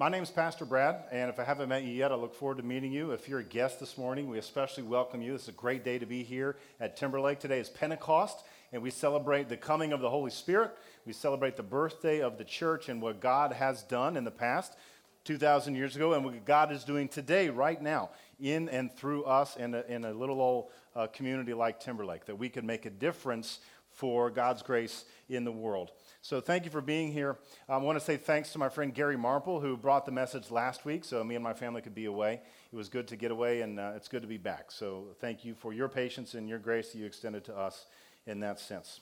My 0.00 0.08
name 0.08 0.22
is 0.22 0.30
Pastor 0.30 0.64
Brad, 0.64 1.02
and 1.10 1.28
if 1.28 1.40
I 1.40 1.44
haven't 1.44 1.70
met 1.70 1.82
you 1.82 1.90
yet, 1.90 2.12
I 2.12 2.14
look 2.14 2.32
forward 2.32 2.58
to 2.58 2.62
meeting 2.62 2.92
you. 2.92 3.10
If 3.10 3.28
you're 3.28 3.40
a 3.40 3.44
guest 3.44 3.80
this 3.80 3.98
morning, 3.98 4.28
we 4.28 4.38
especially 4.38 4.84
welcome 4.84 5.20
you. 5.20 5.34
It's 5.34 5.48
a 5.48 5.52
great 5.52 5.84
day 5.84 5.98
to 5.98 6.06
be 6.06 6.22
here 6.22 6.54
at 6.78 6.96
Timberlake. 6.96 7.40
Today 7.40 7.58
is 7.58 7.68
Pentecost, 7.68 8.44
and 8.72 8.80
we 8.80 8.90
celebrate 8.90 9.48
the 9.48 9.56
coming 9.56 9.92
of 9.92 10.00
the 10.00 10.08
Holy 10.08 10.30
Spirit. 10.30 10.70
We 11.04 11.12
celebrate 11.12 11.56
the 11.56 11.64
birthday 11.64 12.20
of 12.20 12.38
the 12.38 12.44
church 12.44 12.88
and 12.88 13.02
what 13.02 13.18
God 13.18 13.52
has 13.52 13.82
done 13.82 14.16
in 14.16 14.22
the 14.22 14.30
past, 14.30 14.76
2,000 15.24 15.74
years 15.74 15.96
ago, 15.96 16.12
and 16.12 16.24
what 16.24 16.44
God 16.44 16.70
is 16.70 16.84
doing 16.84 17.08
today, 17.08 17.48
right 17.48 17.82
now, 17.82 18.10
in 18.38 18.68
and 18.68 18.94
through 18.94 19.24
us 19.24 19.56
in 19.56 19.74
a, 19.74 19.80
in 19.88 20.04
a 20.04 20.12
little 20.12 20.40
old 20.40 20.70
uh, 20.94 21.08
community 21.08 21.54
like 21.54 21.80
Timberlake, 21.80 22.24
that 22.26 22.38
we 22.38 22.48
can 22.48 22.64
make 22.64 22.86
a 22.86 22.90
difference 22.90 23.58
for 23.90 24.30
God's 24.30 24.62
grace 24.62 25.06
in 25.28 25.42
the 25.42 25.50
world. 25.50 25.90
So 26.28 26.42
thank 26.42 26.66
you 26.66 26.70
for 26.70 26.82
being 26.82 27.10
here. 27.10 27.38
I 27.70 27.78
want 27.78 27.98
to 27.98 28.04
say 28.04 28.18
thanks 28.18 28.52
to 28.52 28.58
my 28.58 28.68
friend 28.68 28.92
Gary 28.92 29.16
Marple, 29.16 29.60
who 29.60 29.78
brought 29.78 30.04
the 30.04 30.12
message 30.12 30.50
last 30.50 30.84
week 30.84 31.02
so 31.06 31.24
me 31.24 31.36
and 31.36 31.42
my 31.42 31.54
family 31.54 31.80
could 31.80 31.94
be 31.94 32.04
away. 32.04 32.42
It 32.70 32.76
was 32.76 32.90
good 32.90 33.08
to 33.08 33.16
get 33.16 33.30
away, 33.30 33.62
and 33.62 33.80
uh, 33.80 33.92
it's 33.96 34.08
good 34.08 34.20
to 34.20 34.28
be 34.28 34.36
back. 34.36 34.70
So 34.70 35.16
thank 35.22 35.42
you 35.42 35.54
for 35.54 35.72
your 35.72 35.88
patience 35.88 36.34
and 36.34 36.46
your 36.46 36.58
grace 36.58 36.92
that 36.92 36.98
you 36.98 37.06
extended 37.06 37.44
to 37.44 37.56
us 37.56 37.86
in 38.26 38.40
that 38.40 38.60
sense. 38.60 39.00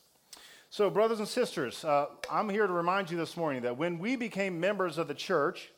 So, 0.70 0.88
brothers 0.88 1.18
and 1.18 1.26
sisters, 1.26 1.84
uh, 1.84 2.06
I'm 2.30 2.48
here 2.48 2.68
to 2.68 2.72
remind 2.72 3.10
you 3.10 3.16
this 3.16 3.36
morning 3.36 3.62
that 3.62 3.76
when 3.76 3.98
we 3.98 4.14
became 4.14 4.60
members 4.60 4.96
of 4.96 5.08
the 5.08 5.14
church, 5.14 5.72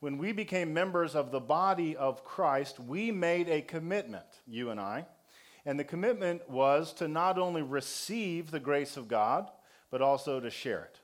when 0.00 0.16
we 0.16 0.32
became 0.32 0.72
members 0.72 1.14
of 1.14 1.30
the 1.32 1.40
body 1.40 1.94
of 1.98 2.24
Christ, 2.24 2.80
we 2.80 3.10
made 3.10 3.50
a 3.50 3.60
commitment, 3.60 4.24
you 4.46 4.70
and 4.70 4.80
I. 4.80 5.04
And 5.66 5.78
the 5.78 5.84
commitment 5.84 6.48
was 6.48 6.94
to 6.94 7.08
not 7.08 7.36
only 7.36 7.60
receive 7.60 8.50
the 8.50 8.58
grace 8.58 8.96
of 8.96 9.06
God, 9.06 9.50
but 9.94 10.02
also 10.02 10.40
to 10.40 10.50
share 10.50 10.82
it. 10.82 10.98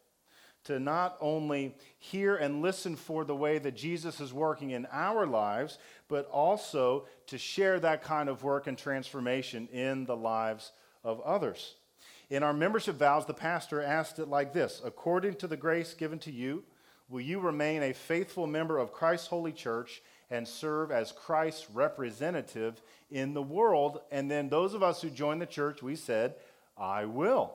To 0.64 0.80
not 0.80 1.16
only 1.20 1.76
hear 2.00 2.34
and 2.34 2.60
listen 2.60 2.96
for 2.96 3.24
the 3.24 3.36
way 3.36 3.58
that 3.58 3.76
Jesus 3.76 4.20
is 4.20 4.32
working 4.32 4.70
in 4.70 4.84
our 4.90 5.28
lives, 5.28 5.78
but 6.08 6.28
also 6.28 7.06
to 7.28 7.38
share 7.38 7.78
that 7.78 8.02
kind 8.02 8.28
of 8.28 8.42
work 8.42 8.66
and 8.66 8.76
transformation 8.76 9.68
in 9.68 10.06
the 10.06 10.16
lives 10.16 10.73
of 11.04 11.20
others. 11.20 11.76
In 12.30 12.42
our 12.42 12.52
membership 12.52 12.96
vows, 12.96 13.26
the 13.26 13.32
pastor 13.32 13.80
asked 13.80 14.18
it 14.18 14.26
like 14.26 14.52
this 14.52 14.82
According 14.84 15.37
to 15.37 15.46
the 15.46 15.56
grace 15.56 15.95
given 15.95 16.18
to 16.18 16.32
you, 16.32 16.65
will 17.09 17.20
you 17.20 17.38
remain 17.38 17.84
a 17.84 17.95
faithful 17.95 18.48
member 18.48 18.76
of 18.76 18.93
Christ's 18.93 19.28
holy 19.28 19.52
church 19.52 20.02
and 20.30 20.48
serve 20.48 20.90
as 20.90 21.12
Christ's 21.12 21.70
representative 21.70 22.82
in 23.09 23.34
the 23.34 23.43
world? 23.43 24.00
And 24.10 24.28
then 24.28 24.48
those 24.48 24.74
of 24.74 24.82
us 24.82 25.00
who 25.00 25.10
joined 25.10 25.40
the 25.40 25.46
church, 25.46 25.80
we 25.80 25.95
said, 25.95 26.34
I 26.76 27.04
will. 27.04 27.54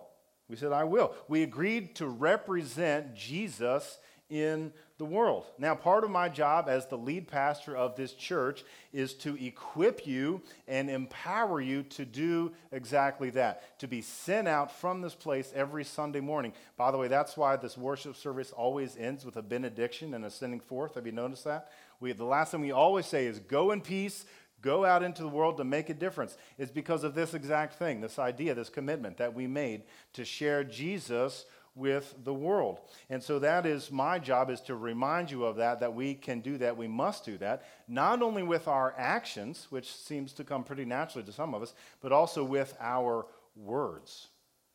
We 0.49 0.55
said, 0.55 0.71
I 0.71 0.83
will. 0.83 1.13
We 1.27 1.43
agreed 1.43 1.95
to 1.95 2.07
represent 2.07 3.15
Jesus 3.15 3.97
in 4.29 4.71
the 4.97 5.05
world. 5.05 5.45
Now, 5.59 5.75
part 5.75 6.03
of 6.03 6.09
my 6.09 6.29
job 6.29 6.67
as 6.69 6.87
the 6.87 6.97
lead 6.97 7.27
pastor 7.27 7.75
of 7.75 7.95
this 7.95 8.13
church 8.13 8.63
is 8.93 9.13
to 9.15 9.35
equip 9.43 10.07
you 10.07 10.41
and 10.67 10.89
empower 10.89 11.59
you 11.59 11.83
to 11.83 12.05
do 12.05 12.53
exactly 12.71 13.29
that, 13.31 13.79
to 13.79 13.87
be 13.87 14.01
sent 14.01 14.47
out 14.47 14.71
from 14.71 15.01
this 15.01 15.13
place 15.13 15.51
every 15.53 15.83
Sunday 15.83 16.21
morning. 16.21 16.53
By 16.77 16.91
the 16.91 16.97
way, 16.97 17.07
that's 17.07 17.35
why 17.35 17.55
this 17.57 17.77
worship 17.77 18.15
service 18.15 18.51
always 18.51 18.95
ends 18.97 19.25
with 19.25 19.35
a 19.35 19.41
benediction 19.41 20.13
and 20.13 20.25
a 20.25 20.31
sending 20.31 20.61
forth. 20.61 20.95
Have 20.95 21.05
you 21.05 21.11
noticed 21.11 21.43
that? 21.43 21.71
We, 21.99 22.11
the 22.13 22.25
last 22.25 22.51
thing 22.51 22.61
we 22.61 22.71
always 22.71 23.05
say 23.05 23.25
is, 23.25 23.39
Go 23.39 23.71
in 23.71 23.81
peace, 23.81 24.25
go 24.65 24.83
out 24.83 25.03
into 25.03 25.21
the 25.21 25.29
world 25.29 25.57
to 25.57 25.63
make 25.63 25.89
a 25.89 25.93
difference 25.93 26.37
is 26.57 26.71
because 26.71 27.03
of 27.03 27.13
this 27.13 27.35
exact 27.35 27.75
thing, 27.75 28.01
this 28.01 28.17
idea, 28.17 28.55
this 28.55 28.67
commitment 28.67 29.17
that 29.17 29.33
we 29.33 29.45
made 29.45 29.83
to 30.13 30.25
share 30.25 30.63
Jesus 30.63 31.45
with 31.75 32.15
the 32.23 32.33
world. 32.33 32.79
And 33.09 33.21
so 33.21 33.37
that 33.39 33.65
is 33.65 33.91
my 33.91 34.17
job 34.17 34.49
is 34.49 34.61
to 34.61 34.75
remind 34.75 35.29
you 35.29 35.45
of 35.45 35.57
that 35.57 35.81
that 35.81 35.93
we 35.93 36.15
can 36.15 36.39
do 36.39 36.57
that, 36.57 36.75
we 36.75 36.87
must 36.87 37.23
do 37.25 37.37
that, 37.37 37.63
not 37.87 38.21
only 38.21 38.43
with 38.43 38.67
our 38.67 38.95
actions, 38.97 39.67
which 39.69 39.93
seems 39.93 40.33
to 40.33 40.43
come 40.43 40.63
pretty 40.63 40.85
naturally 40.85 41.25
to 41.25 41.33
some 41.33 41.53
of 41.53 41.61
us, 41.61 41.73
but 42.01 42.11
also 42.11 42.43
with 42.43 42.75
our 42.79 43.27
words. 43.55 44.29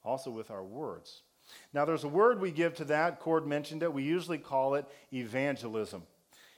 Also 0.05 0.31
with 0.31 0.51
our 0.51 0.65
words. 0.65 1.23
Now 1.73 1.85
there's 1.85 2.05
a 2.05 2.09
word 2.09 2.41
we 2.41 2.53
give 2.53 2.75
to 2.77 2.85
that, 2.85 3.19
Cord 3.19 3.47
mentioned 3.47 3.83
it, 3.83 3.93
we 3.93 4.05
usually 4.05 4.39
call 4.39 4.75
it 4.75 4.87
evangelism. 5.13 6.03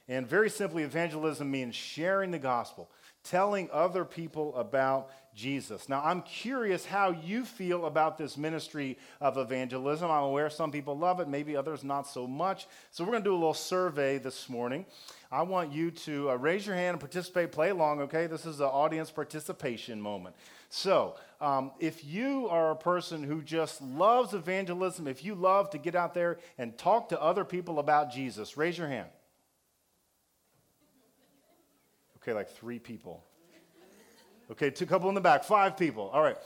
And 0.09 0.27
very 0.27 0.51
simply 0.51 0.83
evangelism 0.83 1.51
means 1.51 1.75
sharing 1.75 2.33
the 2.33 2.39
gospel 2.39 2.91
telling 3.25 3.69
other 3.73 4.05
people 4.05 4.55
about 4.57 5.11
Jesus. 5.35 5.89
Now, 5.89 6.03
I'm 6.05 6.23
curious 6.23 6.85
how 6.85 7.11
you 7.11 7.45
feel 7.45 7.87
about 7.87 8.19
this 8.19 8.37
ministry 8.37 8.99
of 9.21 9.39
evangelism. 9.39 10.11
I'm 10.11 10.25
aware 10.25 10.51
some 10.51 10.71
people 10.71 10.97
love 10.99 11.21
it, 11.21 11.29
maybe 11.29 11.57
others 11.57 11.83
not 11.83 12.07
so 12.07 12.27
much. 12.27 12.67
So, 12.91 13.05
we're 13.05 13.13
going 13.13 13.23
to 13.23 13.31
do 13.31 13.35
a 13.35 13.37
little 13.37 13.55
survey 13.55 14.19
this 14.19 14.49
morning. 14.49 14.85
I 15.31 15.43
want 15.43 15.73
you 15.73 15.91
to 15.91 16.31
uh, 16.31 16.35
raise 16.35 16.67
your 16.67 16.77
hand 16.77 16.91
and 16.91 17.01
participate, 17.01 17.53
play 17.53 17.71
along, 17.71 18.03
okay? 18.03 18.27
This 18.27 18.45
is 18.45 18.61
an 18.61 18.67
audience 18.67 19.11
participation 19.11 20.01
moment. 20.01 20.37
So, 20.69 21.17
um, 21.41 21.73
if 21.81 22.05
you 22.05 22.49
are 22.49 22.71
a 22.71 22.77
person 22.77 23.23
who 23.23 23.41
just 23.41 23.81
loves 23.81 24.35
evangelism, 24.35 25.09
if 25.09 25.25
you 25.25 25.35
love 25.35 25.71
to 25.71 25.79
get 25.79 25.95
out 25.95 26.13
there 26.13 26.39
and 26.59 26.77
talk 26.77 27.09
to 27.09 27.21
other 27.21 27.45
people 27.45 27.79
about 27.79 28.13
Jesus, 28.13 28.59
raise 28.59 28.77
your 28.77 28.89
hand. 28.89 29.09
Okay, 32.23 32.33
like 32.33 32.51
three 32.51 32.79
people. 32.79 33.25
Okay, 34.51 34.71
two 34.71 34.87
couple 34.87 35.09
in 35.09 35.15
the 35.15 35.21
back, 35.21 35.45
five 35.45 35.77
people. 35.77 36.11
All 36.13 36.23
right. 36.23 36.37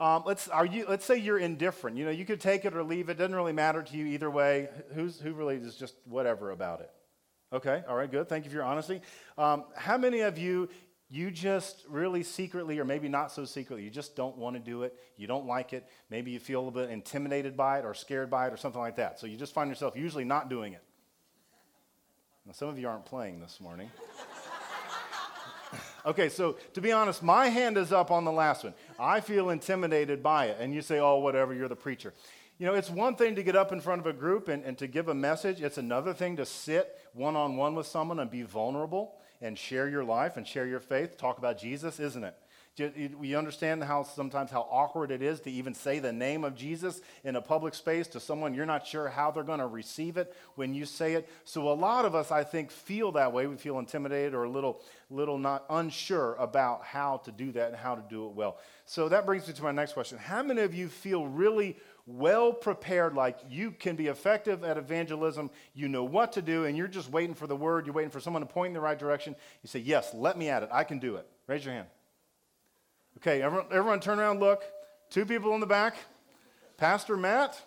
Um, 0.00 0.22
let's, 0.24 0.48
are 0.48 0.64
you, 0.64 0.86
let's 0.88 1.04
say 1.04 1.16
you're 1.18 1.38
indifferent. 1.38 1.96
You 1.96 2.04
know, 2.04 2.10
you 2.10 2.24
could 2.24 2.40
take 2.40 2.64
it 2.64 2.74
or 2.74 2.84
leave 2.84 3.08
it. 3.08 3.18
Doesn't 3.18 3.34
really 3.34 3.52
matter 3.52 3.82
to 3.82 3.96
you 3.96 4.06
either 4.06 4.30
way. 4.30 4.68
Who's, 4.94 5.18
who 5.18 5.32
really 5.32 5.56
is 5.56 5.74
just 5.74 5.96
whatever 6.04 6.50
about 6.50 6.80
it? 6.80 6.90
Okay, 7.52 7.82
all 7.88 7.96
right, 7.96 8.10
good. 8.10 8.28
Thank 8.28 8.44
you 8.44 8.50
for 8.50 8.56
your 8.56 8.64
honesty. 8.64 9.00
Um, 9.36 9.64
how 9.74 9.98
many 9.98 10.20
of 10.20 10.38
you, 10.38 10.68
you 11.08 11.30
just 11.30 11.84
really 11.88 12.22
secretly, 12.22 12.78
or 12.78 12.84
maybe 12.84 13.08
not 13.08 13.32
so 13.32 13.44
secretly, 13.44 13.82
you 13.82 13.90
just 13.90 14.14
don't 14.14 14.36
want 14.36 14.54
to 14.54 14.60
do 14.60 14.82
it, 14.82 14.94
you 15.16 15.26
don't 15.26 15.46
like 15.46 15.72
it, 15.72 15.88
maybe 16.10 16.30
you 16.30 16.38
feel 16.38 16.60
a 16.60 16.62
little 16.62 16.78
bit 16.78 16.90
intimidated 16.90 17.56
by 17.56 17.78
it 17.78 17.86
or 17.86 17.94
scared 17.94 18.30
by 18.30 18.46
it 18.46 18.52
or 18.52 18.58
something 18.58 18.80
like 18.80 18.96
that. 18.96 19.18
So 19.18 19.26
you 19.26 19.38
just 19.38 19.54
find 19.54 19.70
yourself 19.70 19.96
usually 19.96 20.24
not 20.24 20.50
doing 20.50 20.74
it. 20.74 20.82
Now, 22.44 22.52
some 22.52 22.68
of 22.68 22.78
you 22.78 22.86
aren't 22.86 23.06
playing 23.06 23.40
this 23.40 23.60
morning. 23.60 23.90
Okay, 26.08 26.30
so 26.30 26.56
to 26.72 26.80
be 26.80 26.90
honest, 26.90 27.22
my 27.22 27.48
hand 27.48 27.76
is 27.76 27.92
up 27.92 28.10
on 28.10 28.24
the 28.24 28.32
last 28.32 28.64
one. 28.64 28.72
I 28.98 29.20
feel 29.20 29.50
intimidated 29.50 30.22
by 30.22 30.46
it. 30.46 30.56
And 30.58 30.72
you 30.72 30.80
say, 30.80 31.00
oh, 31.00 31.18
whatever, 31.18 31.52
you're 31.52 31.68
the 31.68 31.76
preacher. 31.76 32.14
You 32.58 32.64
know, 32.64 32.72
it's 32.72 32.88
one 32.88 33.14
thing 33.14 33.34
to 33.34 33.42
get 33.42 33.54
up 33.54 33.72
in 33.72 33.80
front 33.82 34.00
of 34.00 34.06
a 34.06 34.14
group 34.14 34.48
and, 34.48 34.64
and 34.64 34.78
to 34.78 34.86
give 34.86 35.08
a 35.08 35.14
message, 35.14 35.60
it's 35.60 35.76
another 35.76 36.14
thing 36.14 36.36
to 36.36 36.46
sit 36.46 36.98
one 37.12 37.36
on 37.36 37.56
one 37.56 37.74
with 37.74 37.86
someone 37.86 38.20
and 38.20 38.30
be 38.30 38.40
vulnerable 38.40 39.16
and 39.42 39.58
share 39.58 39.86
your 39.86 40.02
life 40.02 40.38
and 40.38 40.46
share 40.46 40.66
your 40.66 40.80
faith, 40.80 41.18
talk 41.18 41.36
about 41.36 41.58
Jesus, 41.58 42.00
isn't 42.00 42.24
it? 42.24 42.34
We 43.18 43.34
understand 43.34 43.82
how 43.84 44.02
sometimes 44.02 44.50
how 44.50 44.66
awkward 44.70 45.10
it 45.10 45.22
is 45.22 45.40
to 45.40 45.50
even 45.50 45.74
say 45.74 45.98
the 45.98 46.12
name 46.12 46.44
of 46.44 46.54
Jesus 46.54 47.00
in 47.24 47.36
a 47.36 47.40
public 47.40 47.74
space 47.74 48.06
to 48.08 48.20
someone 48.20 48.54
you're 48.54 48.66
not 48.66 48.86
sure 48.86 49.08
how 49.08 49.30
they're 49.30 49.42
going 49.42 49.58
to 49.58 49.66
receive 49.66 50.16
it 50.16 50.34
when 50.54 50.74
you 50.74 50.86
say 50.86 51.14
it. 51.14 51.28
So 51.44 51.70
a 51.70 51.74
lot 51.74 52.04
of 52.04 52.14
us, 52.14 52.30
I 52.30 52.44
think, 52.44 52.70
feel 52.70 53.12
that 53.12 53.32
way. 53.32 53.46
We 53.46 53.56
feel 53.56 53.78
intimidated 53.78 54.34
or 54.34 54.44
a 54.44 54.50
little, 54.50 54.82
little 55.10 55.38
not 55.38 55.64
unsure 55.70 56.34
about 56.36 56.84
how 56.84 57.18
to 57.18 57.32
do 57.32 57.52
that 57.52 57.68
and 57.68 57.76
how 57.76 57.94
to 57.94 58.02
do 58.08 58.26
it 58.26 58.32
well. 58.32 58.58
So 58.86 59.08
that 59.08 59.26
brings 59.26 59.46
me 59.46 59.54
to 59.54 59.62
my 59.62 59.72
next 59.72 59.92
question: 59.92 60.18
How 60.18 60.42
many 60.42 60.62
of 60.62 60.74
you 60.74 60.88
feel 60.88 61.26
really 61.26 61.76
well 62.08 62.52
prepared, 62.54 63.14
like 63.14 63.38
you 63.50 63.70
can 63.70 63.94
be 63.94 64.06
effective 64.06 64.64
at 64.64 64.78
evangelism, 64.78 65.50
you 65.74 65.88
know 65.88 66.04
what 66.04 66.32
to 66.32 66.42
do, 66.42 66.64
and 66.64 66.76
you're 66.76 66.88
just 66.88 67.10
waiting 67.10 67.34
for 67.34 67.46
the 67.46 67.54
word, 67.56 67.84
you're 67.84 67.94
waiting 67.94 68.10
for 68.10 68.20
someone 68.20 68.40
to 68.40 68.46
point 68.46 68.68
in 68.68 68.74
the 68.74 68.80
right 68.80 68.98
direction. 68.98 69.36
You 69.62 69.68
say, 69.68 69.80
Yes, 69.80 70.14
let 70.14 70.38
me 70.38 70.48
at 70.48 70.62
it. 70.62 70.70
I 70.72 70.84
can 70.84 70.98
do 70.98 71.16
it. 71.16 71.26
Raise 71.46 71.64
your 71.64 71.74
hand. 71.74 71.86
Okay, 73.18 73.42
everyone, 73.42 73.66
everyone 73.72 73.98
turn 73.98 74.20
around, 74.20 74.38
look. 74.38 74.62
Two 75.10 75.26
people 75.26 75.52
in 75.54 75.58
the 75.58 75.66
back 75.66 75.96
Pastor 76.76 77.16
Matt 77.16 77.60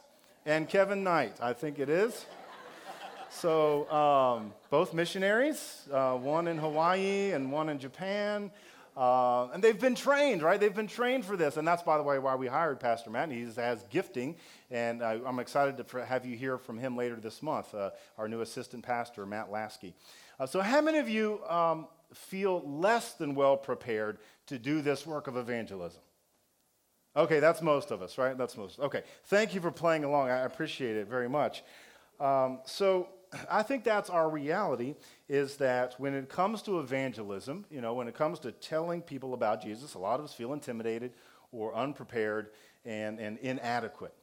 and 0.45 0.69
Kevin 0.69 1.03
Knight, 1.03 1.35
I 1.41 1.51
think 1.51 1.78
it 1.78 1.89
is. 1.89 2.25
So, 3.29 3.91
um, 3.91 4.53
both 4.69 4.94
missionaries, 4.94 5.89
uh, 5.92 6.13
one 6.13 6.48
in 6.48 6.57
Hawaii 6.57 7.31
and 7.31 7.51
one 7.51 7.68
in 7.68 7.80
Japan. 7.80 8.50
Uh, 8.95 9.50
and 9.53 9.62
they've 9.62 9.80
been 9.80 9.94
trained, 9.94 10.42
right? 10.42 10.57
They've 10.57 10.74
been 10.74 10.88
trained 10.88 11.25
for 11.25 11.36
this. 11.36 11.57
And 11.57 11.68
that's, 11.68 11.83
by 11.83 11.98
the 11.98 12.03
way, 12.03 12.18
why 12.18 12.36
we 12.36 12.48
hired 12.48 12.80
Pastor 12.80 13.09
Matt. 13.09 13.30
He 13.30 13.45
has 13.57 13.83
gifting. 13.89 14.38
And 14.69 15.01
uh, 15.01 15.18
I'm 15.25 15.39
excited 15.39 15.86
to 15.86 16.06
have 16.06 16.25
you 16.25 16.38
hear 16.38 16.59
from 16.59 16.77
him 16.77 16.95
later 16.95 17.18
this 17.18 17.44
month, 17.44 17.75
uh, 17.75 17.89
our 18.18 18.30
new 18.30 18.39
assistant 18.39 18.86
pastor, 18.86 19.25
Matt 19.25 19.51
Lasky. 19.51 19.95
Uh, 20.39 20.45
so, 20.45 20.62
how 20.62 20.80
many 20.80 21.00
of 21.00 21.09
you 21.09 21.44
um, 21.50 21.88
feel 22.13 22.62
less 22.68 23.13
than 23.13 23.36
well 23.36 23.58
prepared 23.58 24.18
to 24.48 24.60
do 24.60 24.81
this 24.81 25.06
work 25.06 25.28
of 25.28 25.38
evangelism? 25.38 26.02
Okay, 27.16 27.40
that's 27.40 27.62
most 27.62 27.92
of 27.92 28.02
us, 28.02 28.18
right? 28.18 28.38
That's 28.38 28.56
most. 28.56 28.80
Okay, 28.80 29.04
thank 29.25 29.54
you 29.54 29.60
for 29.60 29.72
playing 29.72 30.04
along. 30.04 30.30
I 30.30 30.40
appreciate 30.40 30.96
it 30.96 31.08
very 31.08 31.28
much. 31.28 31.63
Um, 32.19 32.60
so 32.66 33.10
I 33.50 33.63
think 33.63 33.84
that's 33.84 34.10
our 34.10 34.30
reality 34.30 34.96
is 35.28 35.58
that 35.58 35.96
when 35.98 36.13
it 36.13 36.30
comes 36.30 36.62
to 36.63 36.80
evangelism, 36.80 37.66
you 37.69 37.81
know, 37.81 37.94
when 37.94 38.08
it 38.08 38.16
comes 38.16 38.40
to 38.40 38.52
telling 38.52 39.02
people 39.02 39.34
about 39.34 39.62
Jesus, 39.62 39.94
a 39.94 40.00
lot 40.00 40.19
of 40.19 40.25
us 40.25 40.34
feel 40.34 40.54
intimidated 40.54 41.13
or 41.52 41.75
unprepared 41.75 42.50
and, 42.86 43.19
and 43.19 43.38
inadequate. 43.40 44.13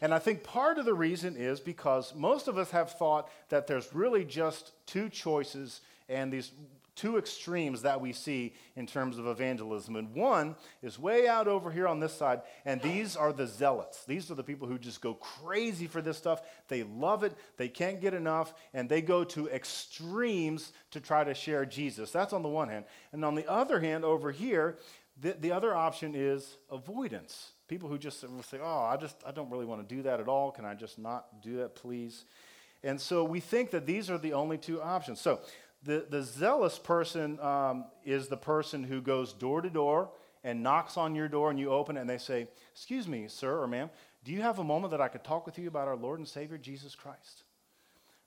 And 0.00 0.12
I 0.12 0.18
think 0.18 0.42
part 0.42 0.78
of 0.78 0.84
the 0.84 0.94
reason 0.94 1.36
is 1.36 1.60
because 1.60 2.14
most 2.14 2.48
of 2.48 2.58
us 2.58 2.70
have 2.70 2.90
thought 2.92 3.30
that 3.48 3.66
there's 3.66 3.94
really 3.94 4.24
just 4.24 4.72
two 4.86 5.08
choices 5.08 5.80
and 6.08 6.32
these 6.32 6.52
two 6.96 7.18
extremes 7.18 7.82
that 7.82 8.00
we 8.00 8.12
see 8.12 8.54
in 8.74 8.86
terms 8.86 9.18
of 9.18 9.26
evangelism. 9.26 9.96
And 9.96 10.14
one 10.14 10.56
is 10.82 10.98
way 10.98 11.28
out 11.28 11.46
over 11.46 11.70
here 11.70 11.86
on 11.86 12.00
this 12.00 12.14
side, 12.14 12.40
and 12.64 12.80
these 12.80 13.16
are 13.16 13.32
the 13.32 13.46
zealots. 13.46 14.04
These 14.06 14.30
are 14.30 14.34
the 14.34 14.42
people 14.42 14.66
who 14.66 14.78
just 14.78 15.00
go 15.00 15.14
crazy 15.14 15.86
for 15.86 16.02
this 16.02 16.16
stuff. 16.16 16.40
They 16.68 16.82
love 16.82 17.22
it, 17.22 17.34
they 17.58 17.68
can't 17.68 18.00
get 18.00 18.14
enough, 18.14 18.54
and 18.74 18.88
they 18.88 19.02
go 19.02 19.22
to 19.24 19.48
extremes 19.48 20.72
to 20.90 21.00
try 21.00 21.22
to 21.22 21.34
share 21.34 21.66
Jesus. 21.66 22.10
That's 22.10 22.32
on 22.32 22.42
the 22.42 22.48
one 22.48 22.68
hand. 22.68 22.86
And 23.12 23.24
on 23.24 23.34
the 23.34 23.48
other 23.48 23.78
hand, 23.78 24.04
over 24.04 24.32
here, 24.32 24.78
the, 25.20 25.36
the 25.38 25.52
other 25.52 25.74
option 25.74 26.14
is 26.14 26.56
avoidance. 26.70 27.52
People 27.68 27.88
who 27.88 27.98
just 27.98 28.20
say, 28.20 28.58
oh, 28.62 28.88
I 28.90 28.96
just, 28.96 29.16
I 29.26 29.32
don't 29.32 29.50
really 29.50 29.66
want 29.66 29.86
to 29.86 29.94
do 29.94 30.02
that 30.02 30.20
at 30.20 30.28
all. 30.28 30.50
Can 30.50 30.64
I 30.64 30.74
just 30.74 30.98
not 30.98 31.42
do 31.42 31.58
that, 31.58 31.74
please? 31.74 32.24
And 32.82 33.00
so 33.00 33.24
we 33.24 33.40
think 33.40 33.70
that 33.72 33.86
these 33.86 34.10
are 34.10 34.18
the 34.18 34.34
only 34.34 34.58
two 34.58 34.80
options. 34.80 35.20
So 35.20 35.40
the, 35.86 36.06
the 36.08 36.22
zealous 36.22 36.78
person 36.78 37.40
um, 37.40 37.84
is 38.04 38.28
the 38.28 38.36
person 38.36 38.84
who 38.84 39.00
goes 39.00 39.32
door 39.32 39.62
to 39.62 39.70
door 39.70 40.10
and 40.44 40.62
knocks 40.62 40.96
on 40.96 41.14
your 41.14 41.28
door 41.28 41.50
and 41.50 41.58
you 41.58 41.70
open 41.70 41.96
it 41.96 42.00
and 42.00 42.10
they 42.10 42.18
say, 42.18 42.48
Excuse 42.72 43.08
me, 43.08 43.26
sir 43.28 43.60
or 43.60 43.66
ma'am, 43.66 43.90
do 44.24 44.32
you 44.32 44.42
have 44.42 44.58
a 44.58 44.64
moment 44.64 44.90
that 44.90 45.00
I 45.00 45.08
could 45.08 45.24
talk 45.24 45.46
with 45.46 45.58
you 45.58 45.68
about 45.68 45.88
our 45.88 45.96
Lord 45.96 46.18
and 46.18 46.28
Savior, 46.28 46.58
Jesus 46.58 46.94
Christ? 46.94 47.44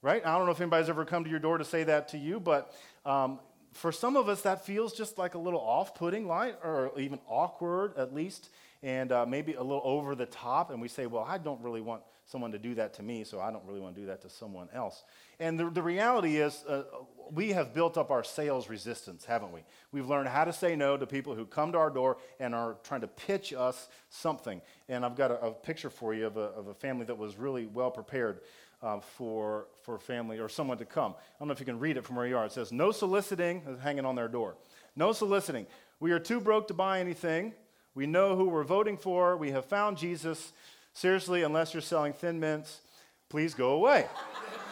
Right? 0.01 0.25
I 0.25 0.37
don't 0.37 0.45
know 0.45 0.51
if 0.51 0.61
anybody's 0.61 0.89
ever 0.89 1.05
come 1.05 1.25
to 1.25 1.29
your 1.29 1.39
door 1.39 1.57
to 1.57 1.65
say 1.65 1.83
that 1.83 2.07
to 2.09 2.17
you, 2.17 2.39
but 2.39 2.73
um, 3.05 3.39
for 3.73 3.91
some 3.91 4.15
of 4.15 4.29
us, 4.29 4.41
that 4.43 4.65
feels 4.65 4.93
just 4.93 5.17
like 5.17 5.35
a 5.35 5.37
little 5.37 5.59
off 5.59 5.93
putting, 5.95 6.29
or 6.29 6.91
even 6.97 7.19
awkward 7.27 7.97
at 7.97 8.13
least, 8.13 8.49
and 8.81 9.11
uh, 9.11 9.25
maybe 9.25 9.53
a 9.53 9.61
little 9.61 9.81
over 9.83 10.15
the 10.15 10.25
top. 10.25 10.71
And 10.71 10.81
we 10.81 10.87
say, 10.87 11.05
Well, 11.05 11.25
I 11.27 11.37
don't 11.37 11.61
really 11.61 11.81
want 11.81 12.01
someone 12.25 12.51
to 12.51 12.59
do 12.59 12.75
that 12.75 12.93
to 12.95 13.03
me, 13.03 13.23
so 13.23 13.39
I 13.39 13.51
don't 13.51 13.65
really 13.65 13.79
want 13.79 13.95
to 13.95 14.01
do 14.01 14.07
that 14.07 14.21
to 14.21 14.29
someone 14.29 14.69
else. 14.73 15.03
And 15.39 15.59
the, 15.59 15.69
the 15.69 15.81
reality 15.81 16.37
is, 16.37 16.63
uh, 16.67 16.83
we 17.31 17.49
have 17.49 17.73
built 17.73 17.97
up 17.97 18.11
our 18.11 18.23
sales 18.23 18.69
resistance, 18.69 19.25
haven't 19.25 19.51
we? 19.51 19.61
We've 19.91 20.07
learned 20.07 20.29
how 20.29 20.45
to 20.45 20.53
say 20.53 20.75
no 20.75 20.97
to 20.97 21.05
people 21.05 21.35
who 21.35 21.45
come 21.45 21.71
to 21.73 21.77
our 21.77 21.89
door 21.89 22.17
and 22.39 22.55
are 22.55 22.77
trying 22.83 23.01
to 23.01 23.07
pitch 23.07 23.53
us 23.53 23.89
something. 24.09 24.61
And 24.87 25.05
I've 25.05 25.15
got 25.15 25.31
a, 25.31 25.47
a 25.47 25.51
picture 25.51 25.89
for 25.89 26.13
you 26.13 26.27
of 26.27 26.37
a, 26.37 26.41
of 26.41 26.67
a, 26.67 26.73
family 26.73 27.05
that 27.05 27.17
was 27.17 27.37
really 27.37 27.65
well 27.67 27.91
prepared 27.91 28.39
uh, 28.81 28.99
for, 28.99 29.67
for 29.83 29.99
family 29.99 30.39
or 30.39 30.49
someone 30.49 30.77
to 30.77 30.85
come. 30.85 31.13
I 31.13 31.39
don't 31.39 31.47
know 31.47 31.51
if 31.51 31.59
you 31.59 31.65
can 31.65 31.79
read 31.79 31.97
it 31.97 32.05
from 32.05 32.15
where 32.15 32.27
you 32.27 32.37
are. 32.37 32.45
It 32.45 32.51
says, 32.51 32.71
No 32.71 32.91
soliciting, 32.91 33.61
hanging 33.81 34.05
on 34.05 34.15
their 34.15 34.27
door. 34.27 34.55
No 34.95 35.11
soliciting. 35.11 35.67
We 35.99 36.11
are 36.11 36.19
too 36.19 36.39
broke 36.39 36.67
to 36.69 36.73
buy 36.73 36.99
anything. 36.99 37.53
We 37.93 38.07
know 38.07 38.35
who 38.35 38.49
we're 38.49 38.63
voting 38.63 38.97
for. 38.97 39.35
We 39.35 39.51
have 39.51 39.65
found 39.65 39.97
Jesus. 39.97 40.53
Seriously, 40.93 41.43
unless 41.43 41.73
you're 41.73 41.81
selling 41.81 42.13
thin 42.13 42.39
mints, 42.39 42.81
please 43.29 43.53
go 43.53 43.71
away 43.71 44.07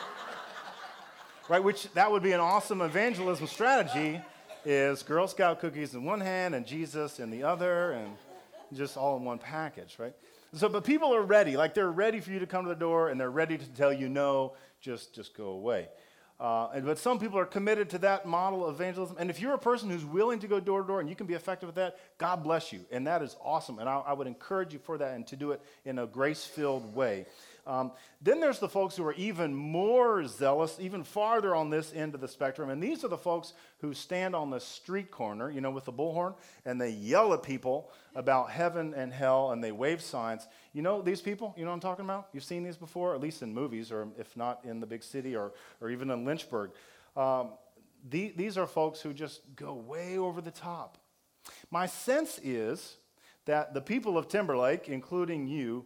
right? 1.49 1.63
Which 1.63 1.91
that 1.93 2.11
would 2.11 2.23
be 2.23 2.33
an 2.33 2.39
awesome 2.39 2.81
evangelism 2.81 3.47
strategy 3.47 4.19
is 4.65 5.03
Girl 5.03 5.27
Scout 5.27 5.59
cookies 5.59 5.93
in 5.93 6.03
one 6.03 6.19
hand 6.19 6.55
and 6.55 6.65
Jesus 6.65 7.19
in 7.19 7.29
the 7.29 7.43
other 7.43 7.93
and 7.93 8.11
just 8.73 8.97
all 8.97 9.17
in 9.17 9.23
one 9.23 9.39
package, 9.39 9.95
right? 9.97 10.13
So, 10.53 10.67
but 10.67 10.83
people 10.83 11.13
are 11.13 11.21
ready. 11.21 11.55
Like 11.55 11.73
they're 11.73 11.91
ready 11.91 12.19
for 12.19 12.31
you 12.31 12.39
to 12.39 12.47
come 12.47 12.65
to 12.65 12.69
the 12.69 12.75
door 12.75 13.09
and 13.09 13.19
they're 13.19 13.31
ready 13.31 13.57
to 13.57 13.65
tell 13.71 13.93
you 13.93 14.09
no, 14.09 14.53
just, 14.81 15.13
just 15.13 15.35
go 15.35 15.47
away. 15.47 15.87
Uh, 16.39 16.69
and, 16.75 16.85
but 16.85 16.99
some 16.99 17.17
people 17.17 17.39
are 17.39 17.45
committed 17.45 17.89
to 17.89 17.97
that 17.97 18.27
model 18.27 18.65
of 18.65 18.75
evangelism. 18.75 19.15
And 19.19 19.29
if 19.29 19.41
you're 19.41 19.55
a 19.55 19.59
person 19.59 19.89
who's 19.89 20.05
willing 20.05 20.39
to 20.39 20.47
go 20.47 20.59
door 20.59 20.81
to 20.81 20.87
door 20.87 20.99
and 20.99 21.09
you 21.09 21.15
can 21.15 21.25
be 21.25 21.33
effective 21.33 21.67
with 21.67 21.75
that, 21.75 21.97
God 22.17 22.43
bless 22.43 22.71
you. 22.71 22.81
And 22.91 23.07
that 23.07 23.23
is 23.23 23.35
awesome. 23.43 23.79
And 23.79 23.89
I, 23.89 23.99
I 23.99 24.13
would 24.13 24.27
encourage 24.27 24.71
you 24.71 24.79
for 24.79 24.97
that 24.99 25.15
and 25.15 25.25
to 25.27 25.35
do 25.35 25.51
it 25.51 25.61
in 25.83 25.97
a 25.97 26.05
grace 26.05 26.45
filled 26.45 26.93
way. 26.95 27.25
Um, 27.67 27.91
then 28.21 28.39
there's 28.39 28.59
the 28.59 28.69
folks 28.69 28.95
who 28.95 29.05
are 29.05 29.13
even 29.13 29.53
more 29.53 30.25
zealous, 30.25 30.77
even 30.79 31.03
farther 31.03 31.53
on 31.53 31.69
this 31.69 31.91
end 31.93 32.15
of 32.15 32.21
the 32.21 32.27
spectrum. 32.27 32.69
And 32.69 32.81
these 32.81 33.03
are 33.03 33.09
the 33.09 33.17
folks 33.17 33.53
who 33.79 33.93
stand 33.93 34.35
on 34.35 34.49
the 34.49 34.59
street 34.59 35.11
corner, 35.11 35.51
you 35.51 35.59
know, 35.59 35.69
with 35.69 35.83
the 35.83 35.91
bullhorn, 35.91 36.35
and 36.65 36.79
they 36.79 36.91
yell 36.91 37.33
at 37.33 37.43
people 37.43 37.91
about 38.15 38.49
heaven 38.49 38.93
and 38.95 39.11
hell, 39.11 39.51
and 39.51 39.61
they 39.61 39.73
wave 39.73 40.01
signs. 40.01 40.47
You 40.73 40.81
know 40.81 41.01
these 41.01 41.21
people? 41.21 41.53
You 41.57 41.65
know 41.65 41.71
what 41.71 41.75
I'm 41.75 41.81
talking 41.81 42.05
about? 42.05 42.29
You've 42.33 42.45
seen 42.45 42.63
these 42.63 42.77
before, 42.77 43.13
at 43.13 43.21
least 43.21 43.43
in 43.43 43.53
movies, 43.53 43.91
or 43.91 44.07
if 44.17 44.35
not 44.37 44.61
in 44.63 44.79
the 44.79 44.87
big 44.87 45.03
city, 45.03 45.35
or, 45.35 45.51
or 45.81 45.89
even 45.89 46.09
in 46.09 46.23
Lynchburg. 46.23 46.71
Um, 47.15 47.51
the, 48.09 48.33
these 48.35 48.57
are 48.57 48.65
folks 48.65 49.01
who 49.01 49.13
just 49.13 49.41
go 49.55 49.73
way 49.73 50.17
over 50.17 50.39
the 50.39 50.51
top. 50.51 50.97
My 51.69 51.85
sense 51.85 52.39
is 52.43 52.97
that 53.45 53.73
the 53.73 53.81
people 53.81 54.17
of 54.17 54.27
Timberlake, 54.27 54.87
including 54.87 55.47
you, 55.47 55.85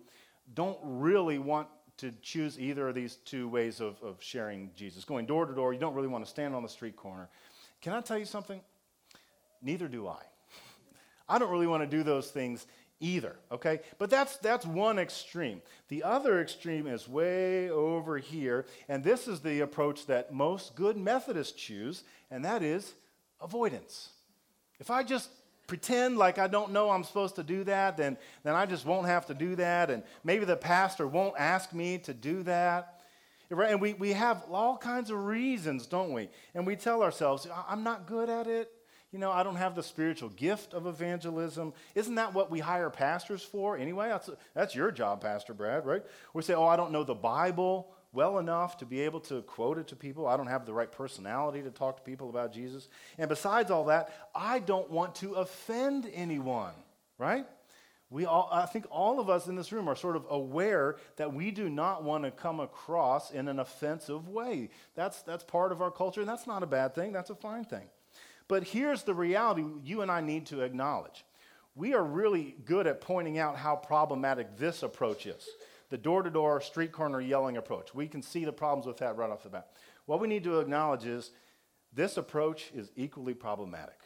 don't 0.53 0.77
really 0.83 1.39
want 1.39 1.67
to 1.97 2.11
choose 2.21 2.59
either 2.59 2.89
of 2.89 2.95
these 2.95 3.15
two 3.17 3.47
ways 3.47 3.79
of, 3.79 4.01
of 4.01 4.17
sharing 4.21 4.71
Jesus. 4.75 5.05
Going 5.05 5.25
door 5.25 5.45
to 5.45 5.53
door, 5.53 5.73
you 5.73 5.79
don't 5.79 5.93
really 5.93 6.07
want 6.07 6.23
to 6.25 6.29
stand 6.29 6.55
on 6.55 6.63
the 6.63 6.69
street 6.69 6.95
corner. 6.95 7.29
Can 7.81 7.93
I 7.93 8.01
tell 8.01 8.17
you 8.17 8.25
something? 8.25 8.61
Neither 9.61 9.87
do 9.87 10.07
I. 10.07 10.21
I 11.29 11.37
don't 11.37 11.51
really 11.51 11.67
want 11.67 11.83
to 11.83 11.97
do 11.97 12.03
those 12.03 12.29
things 12.29 12.65
either, 12.99 13.35
okay? 13.51 13.79
But 13.97 14.09
that's, 14.09 14.37
that's 14.37 14.65
one 14.65 14.99
extreme. 14.99 15.61
The 15.89 16.03
other 16.03 16.41
extreme 16.41 16.87
is 16.87 17.07
way 17.07 17.69
over 17.69 18.17
here, 18.17 18.65
and 18.89 19.03
this 19.03 19.27
is 19.27 19.41
the 19.41 19.61
approach 19.61 20.05
that 20.07 20.33
most 20.33 20.75
good 20.75 20.97
Methodists 20.97 21.53
choose, 21.53 22.03
and 22.29 22.45
that 22.45 22.63
is 22.63 22.93
avoidance. 23.39 24.09
If 24.79 24.89
I 24.89 25.03
just 25.03 25.29
pretend 25.71 26.17
like 26.17 26.37
I 26.37 26.47
don't 26.47 26.73
know 26.73 26.89
I'm 26.89 27.05
supposed 27.05 27.37
to 27.37 27.43
do 27.43 27.63
that, 27.63 27.95
then, 27.95 28.17
then 28.43 28.55
I 28.55 28.65
just 28.65 28.85
won't 28.85 29.07
have 29.07 29.27
to 29.27 29.33
do 29.33 29.55
that. 29.55 29.89
And 29.89 30.03
maybe 30.21 30.43
the 30.43 30.57
pastor 30.57 31.07
won't 31.07 31.35
ask 31.39 31.71
me 31.71 31.97
to 31.99 32.13
do 32.13 32.43
that. 32.43 32.99
And 33.49 33.79
we, 33.79 33.93
we 33.93 34.11
have 34.11 34.43
all 34.51 34.75
kinds 34.75 35.11
of 35.11 35.23
reasons, 35.23 35.87
don't 35.87 36.11
we? 36.11 36.27
And 36.53 36.67
we 36.67 36.75
tell 36.75 37.01
ourselves, 37.01 37.47
I'm 37.69 37.85
not 37.85 38.05
good 38.05 38.29
at 38.29 38.47
it. 38.47 38.69
You 39.13 39.19
know, 39.19 39.31
I 39.31 39.43
don't 39.43 39.55
have 39.55 39.73
the 39.73 39.81
spiritual 39.81 40.27
gift 40.27 40.73
of 40.73 40.87
evangelism. 40.87 41.71
Isn't 41.95 42.15
that 42.15 42.33
what 42.33 42.51
we 42.51 42.59
hire 42.59 42.89
pastors 42.89 43.41
for 43.41 43.77
anyway? 43.77 44.09
That's, 44.09 44.29
that's 44.53 44.75
your 44.75 44.91
job, 44.91 45.21
Pastor 45.21 45.53
Brad, 45.53 45.85
right? 45.85 46.03
We 46.33 46.41
say, 46.41 46.53
oh, 46.53 46.65
I 46.65 46.75
don't 46.75 46.91
know 46.91 47.05
the 47.05 47.15
Bible 47.15 47.93
well 48.13 48.39
enough 48.39 48.77
to 48.77 48.85
be 48.85 49.01
able 49.01 49.21
to 49.21 49.41
quote 49.43 49.77
it 49.77 49.87
to 49.87 49.95
people. 49.95 50.27
I 50.27 50.35
don't 50.37 50.47
have 50.47 50.65
the 50.65 50.73
right 50.73 50.91
personality 50.91 51.61
to 51.61 51.71
talk 51.71 51.97
to 51.97 52.03
people 52.03 52.29
about 52.29 52.53
Jesus. 52.53 52.89
And 53.17 53.29
besides 53.29 53.71
all 53.71 53.85
that, 53.85 54.13
I 54.35 54.59
don't 54.59 54.89
want 54.89 55.15
to 55.15 55.33
offend 55.35 56.09
anyone, 56.13 56.73
right? 57.17 57.45
We 58.09 58.25
all, 58.25 58.49
I 58.51 58.65
think 58.65 58.85
all 58.91 59.21
of 59.21 59.29
us 59.29 59.47
in 59.47 59.55
this 59.55 59.71
room 59.71 59.87
are 59.87 59.95
sort 59.95 60.17
of 60.17 60.25
aware 60.29 60.97
that 61.15 61.33
we 61.33 61.49
do 61.51 61.69
not 61.69 62.03
want 62.03 62.25
to 62.25 62.31
come 62.31 62.59
across 62.59 63.31
in 63.31 63.47
an 63.47 63.59
offensive 63.59 64.27
way. 64.27 64.69
That's, 64.95 65.21
that's 65.21 65.45
part 65.45 65.71
of 65.71 65.81
our 65.81 65.91
culture, 65.91 66.19
and 66.19 66.29
that's 66.29 66.45
not 66.45 66.61
a 66.61 66.67
bad 66.67 66.93
thing, 66.93 67.13
that's 67.13 67.29
a 67.29 67.35
fine 67.35 67.63
thing. 67.63 67.87
But 68.49 68.65
here's 68.65 69.03
the 69.03 69.13
reality 69.13 69.63
you 69.85 70.01
and 70.01 70.11
I 70.11 70.19
need 70.19 70.47
to 70.47 70.59
acknowledge. 70.59 71.23
We 71.73 71.93
are 71.93 72.03
really 72.03 72.57
good 72.65 72.85
at 72.85 72.99
pointing 72.99 73.39
out 73.39 73.55
how 73.55 73.77
problematic 73.77 74.57
this 74.57 74.83
approach 74.83 75.25
is 75.25 75.47
the 75.91 75.97
door 75.97 76.23
to 76.23 76.29
door, 76.31 76.61
street 76.61 76.93
corner 76.93 77.19
yelling 77.19 77.57
approach. 77.57 77.93
We 77.93 78.07
can 78.07 78.21
see 78.21 78.45
the 78.45 78.53
problems 78.53 78.87
with 78.87 78.97
that 78.97 79.17
right 79.17 79.29
off 79.29 79.43
the 79.43 79.49
bat. 79.49 79.67
What 80.05 80.21
we 80.21 80.27
need 80.27 80.45
to 80.45 80.59
acknowledge 80.59 81.05
is 81.05 81.31
this 81.93 82.15
approach 82.15 82.71
is 82.73 82.89
equally 82.95 83.33
problematic 83.33 83.99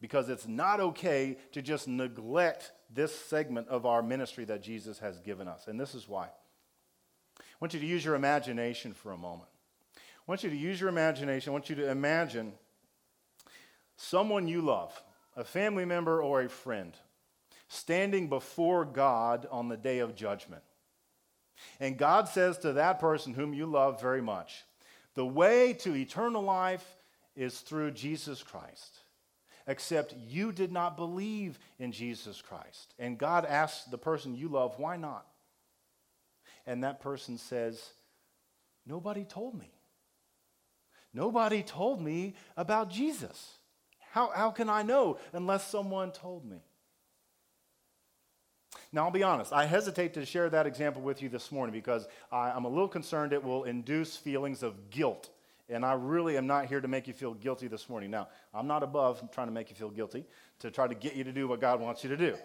because 0.00 0.28
it's 0.28 0.46
not 0.46 0.78
okay 0.78 1.38
to 1.52 1.62
just 1.62 1.88
neglect 1.88 2.72
this 2.92 3.18
segment 3.18 3.68
of 3.68 3.86
our 3.86 4.02
ministry 4.02 4.44
that 4.44 4.62
Jesus 4.62 4.98
has 4.98 5.20
given 5.20 5.48
us. 5.48 5.68
And 5.68 5.80
this 5.80 5.94
is 5.94 6.06
why. 6.06 6.26
I 6.26 7.42
want 7.62 7.72
you 7.72 7.80
to 7.80 7.86
use 7.86 8.04
your 8.04 8.14
imagination 8.14 8.92
for 8.92 9.12
a 9.12 9.16
moment. 9.16 9.48
I 9.96 10.00
want 10.26 10.44
you 10.44 10.50
to 10.50 10.56
use 10.56 10.78
your 10.78 10.90
imagination. 10.90 11.50
I 11.50 11.52
want 11.54 11.70
you 11.70 11.76
to 11.76 11.90
imagine 11.90 12.52
someone 13.96 14.48
you 14.48 14.60
love, 14.60 15.02
a 15.34 15.44
family 15.44 15.86
member 15.86 16.22
or 16.22 16.42
a 16.42 16.48
friend, 16.50 16.92
standing 17.68 18.28
before 18.28 18.84
God 18.84 19.46
on 19.50 19.68
the 19.68 19.78
day 19.78 20.00
of 20.00 20.14
judgment. 20.14 20.62
And 21.78 21.96
God 21.96 22.28
says 22.28 22.58
to 22.58 22.74
that 22.74 23.00
person 23.00 23.34
whom 23.34 23.54
you 23.54 23.66
love 23.66 24.00
very 24.00 24.22
much, 24.22 24.64
the 25.14 25.26
way 25.26 25.72
to 25.80 25.94
eternal 25.94 26.42
life 26.42 26.84
is 27.36 27.60
through 27.60 27.92
Jesus 27.92 28.42
Christ. 28.42 29.00
Except 29.66 30.14
you 30.28 30.52
did 30.52 30.72
not 30.72 30.96
believe 30.96 31.58
in 31.78 31.92
Jesus 31.92 32.42
Christ. 32.42 32.94
And 32.98 33.18
God 33.18 33.44
asks 33.44 33.84
the 33.84 33.98
person 33.98 34.34
you 34.34 34.48
love, 34.48 34.78
why 34.78 34.96
not? 34.96 35.26
And 36.66 36.84
that 36.84 37.00
person 37.00 37.38
says, 37.38 37.92
Nobody 38.86 39.24
told 39.24 39.58
me. 39.58 39.70
Nobody 41.12 41.62
told 41.62 42.00
me 42.00 42.34
about 42.56 42.90
Jesus. 42.90 43.58
How, 44.10 44.30
how 44.34 44.50
can 44.50 44.68
I 44.68 44.82
know 44.82 45.18
unless 45.32 45.68
someone 45.68 46.12
told 46.12 46.44
me? 46.44 46.62
Now, 48.92 49.04
I'll 49.04 49.10
be 49.10 49.22
honest, 49.22 49.52
I 49.52 49.66
hesitate 49.66 50.14
to 50.14 50.24
share 50.24 50.48
that 50.50 50.66
example 50.66 51.02
with 51.02 51.22
you 51.22 51.28
this 51.28 51.52
morning 51.52 51.72
because 51.72 52.08
I, 52.32 52.50
am 52.50 52.64
a 52.64 52.68
little 52.68 52.88
concerned 52.88 53.32
it 53.32 53.42
will 53.42 53.64
induce 53.64 54.16
feelings 54.16 54.62
of 54.62 54.90
guilt. 54.90 55.30
And 55.68 55.84
I 55.84 55.92
really 55.92 56.36
am 56.36 56.48
not 56.48 56.66
here 56.66 56.80
to 56.80 56.88
make 56.88 57.06
you 57.06 57.14
feel 57.14 57.34
guilty 57.34 57.68
this 57.68 57.88
morning. 57.88 58.10
Now, 58.10 58.28
I'm 58.52 58.66
not 58.66 58.82
above 58.82 59.22
trying 59.30 59.46
to 59.46 59.52
make 59.52 59.70
you 59.70 59.76
feel 59.76 59.90
guilty, 59.90 60.24
to 60.58 60.70
try 60.70 60.88
to 60.88 60.94
get 60.94 61.14
you 61.14 61.22
to 61.22 61.32
do 61.32 61.46
what 61.46 61.60
God 61.60 61.80
wants 61.80 62.02
you 62.02 62.10
to 62.10 62.16
do. 62.16 62.36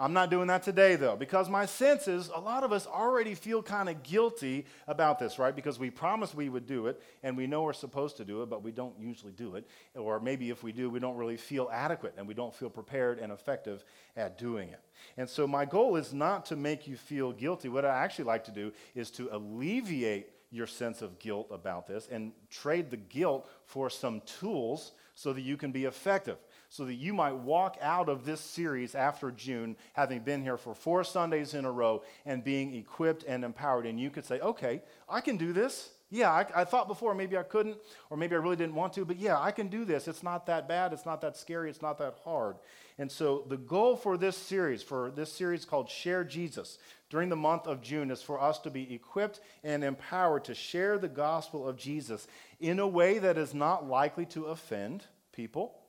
I'm 0.00 0.14
not 0.14 0.30
doing 0.30 0.46
that 0.46 0.62
today, 0.62 0.96
though, 0.96 1.14
because 1.14 1.50
my 1.50 1.66
sense 1.66 2.08
is 2.08 2.30
a 2.34 2.40
lot 2.40 2.64
of 2.64 2.72
us 2.72 2.86
already 2.86 3.34
feel 3.34 3.62
kind 3.62 3.86
of 3.86 4.02
guilty 4.02 4.64
about 4.88 5.18
this, 5.18 5.38
right? 5.38 5.54
Because 5.54 5.78
we 5.78 5.90
promised 5.90 6.34
we 6.34 6.48
would 6.48 6.66
do 6.66 6.86
it, 6.86 7.02
and 7.22 7.36
we 7.36 7.46
know 7.46 7.64
we're 7.64 7.74
supposed 7.74 8.16
to 8.16 8.24
do 8.24 8.42
it, 8.42 8.48
but 8.48 8.62
we 8.62 8.72
don't 8.72 8.98
usually 8.98 9.32
do 9.32 9.56
it. 9.56 9.68
Or 9.94 10.18
maybe 10.18 10.48
if 10.48 10.62
we 10.62 10.72
do, 10.72 10.88
we 10.88 11.00
don't 11.00 11.18
really 11.18 11.36
feel 11.36 11.68
adequate 11.70 12.14
and 12.16 12.26
we 12.26 12.32
don't 12.32 12.54
feel 12.54 12.70
prepared 12.70 13.18
and 13.18 13.30
effective 13.30 13.84
at 14.16 14.38
doing 14.38 14.70
it. 14.70 14.80
And 15.18 15.28
so, 15.28 15.46
my 15.46 15.66
goal 15.66 15.96
is 15.96 16.14
not 16.14 16.46
to 16.46 16.56
make 16.56 16.88
you 16.88 16.96
feel 16.96 17.32
guilty. 17.32 17.68
What 17.68 17.84
I 17.84 17.94
actually 18.02 18.24
like 18.24 18.44
to 18.44 18.52
do 18.52 18.72
is 18.94 19.10
to 19.12 19.28
alleviate 19.30 20.30
your 20.50 20.66
sense 20.66 21.02
of 21.02 21.18
guilt 21.18 21.48
about 21.50 21.86
this 21.86 22.08
and 22.10 22.32
trade 22.48 22.90
the 22.90 22.96
guilt 22.96 23.46
for 23.66 23.90
some 23.90 24.22
tools 24.22 24.92
so 25.14 25.34
that 25.34 25.42
you 25.42 25.58
can 25.58 25.72
be 25.72 25.84
effective 25.84 26.38
so 26.70 26.84
that 26.84 26.94
you 26.94 27.12
might 27.12 27.34
walk 27.34 27.76
out 27.82 28.08
of 28.08 28.24
this 28.24 28.40
series 28.40 28.94
after 28.94 29.32
June, 29.32 29.76
having 29.92 30.20
been 30.20 30.40
here 30.40 30.56
for 30.56 30.72
four 30.72 31.02
Sundays 31.02 31.52
in 31.52 31.64
a 31.64 31.70
row 31.70 32.02
and 32.24 32.44
being 32.44 32.74
equipped 32.76 33.24
and 33.24 33.44
empowered. 33.44 33.86
And 33.86 34.00
you 34.00 34.08
could 34.08 34.24
say, 34.24 34.38
okay, 34.38 34.80
I 35.08 35.20
can 35.20 35.36
do 35.36 35.52
this. 35.52 35.90
Yeah, 36.12 36.30
I, 36.30 36.46
I, 36.54 36.64
thought 36.64 36.88
before 36.88 37.14
maybe 37.14 37.36
I 37.36 37.42
couldn't, 37.42 37.76
or 38.08 38.16
maybe 38.16 38.34
I 38.34 38.38
really 38.38 38.56
didn't 38.56 38.74
want 38.74 38.92
to, 38.94 39.04
but 39.04 39.16
yeah, 39.16 39.38
I 39.38 39.50
can 39.50 39.68
do 39.68 39.84
this. 39.84 40.08
It's 40.08 40.22
not 40.22 40.46
that 40.46 40.68
bad. 40.68 40.92
It's 40.92 41.06
not 41.06 41.20
that 41.20 41.36
scary. 41.36 41.70
It's 41.70 41.82
not 41.82 41.98
that 41.98 42.18
hard. 42.24 42.56
And 42.98 43.10
so 43.10 43.44
the 43.48 43.56
goal 43.56 43.96
for 43.96 44.16
this 44.16 44.36
series, 44.36 44.82
for 44.82 45.10
this 45.10 45.32
series 45.32 45.64
called 45.64 45.88
Share 45.88 46.22
Jesus, 46.22 46.78
during 47.10 47.28
the 47.28 47.36
month 47.36 47.66
of 47.66 47.80
June, 47.80 48.12
is 48.12 48.22
for 48.22 48.40
us 48.40 48.58
to 48.60 48.70
be 48.70 48.92
equipped 48.94 49.40
and 49.64 49.82
empowered 49.82 50.44
to 50.44 50.54
share 50.54 50.98
the 50.98 51.08
gospel 51.08 51.68
of 51.68 51.76
Jesus 51.76 52.28
in 52.60 52.78
a 52.78 52.86
way 52.86 53.18
that 53.18 53.38
is 53.38 53.54
not 53.54 53.88
likely 53.88 54.26
to 54.26 54.46
offend 54.46 55.04
people 55.32 55.79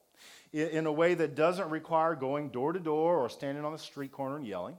in 0.54 0.86
a 0.86 0.92
way 0.92 1.14
that 1.14 1.36
doesn't 1.36 1.70
require 1.70 2.16
going 2.16 2.50
door 2.50 2.74
to 2.74 2.80
door 2.80 3.18
or 3.18 3.30
standing 3.30 3.64
on 3.64 3.72
the 3.72 3.80
street 3.80 4.12
corner 4.12 4.38
and 4.38 4.46
yelling, 4.46 4.78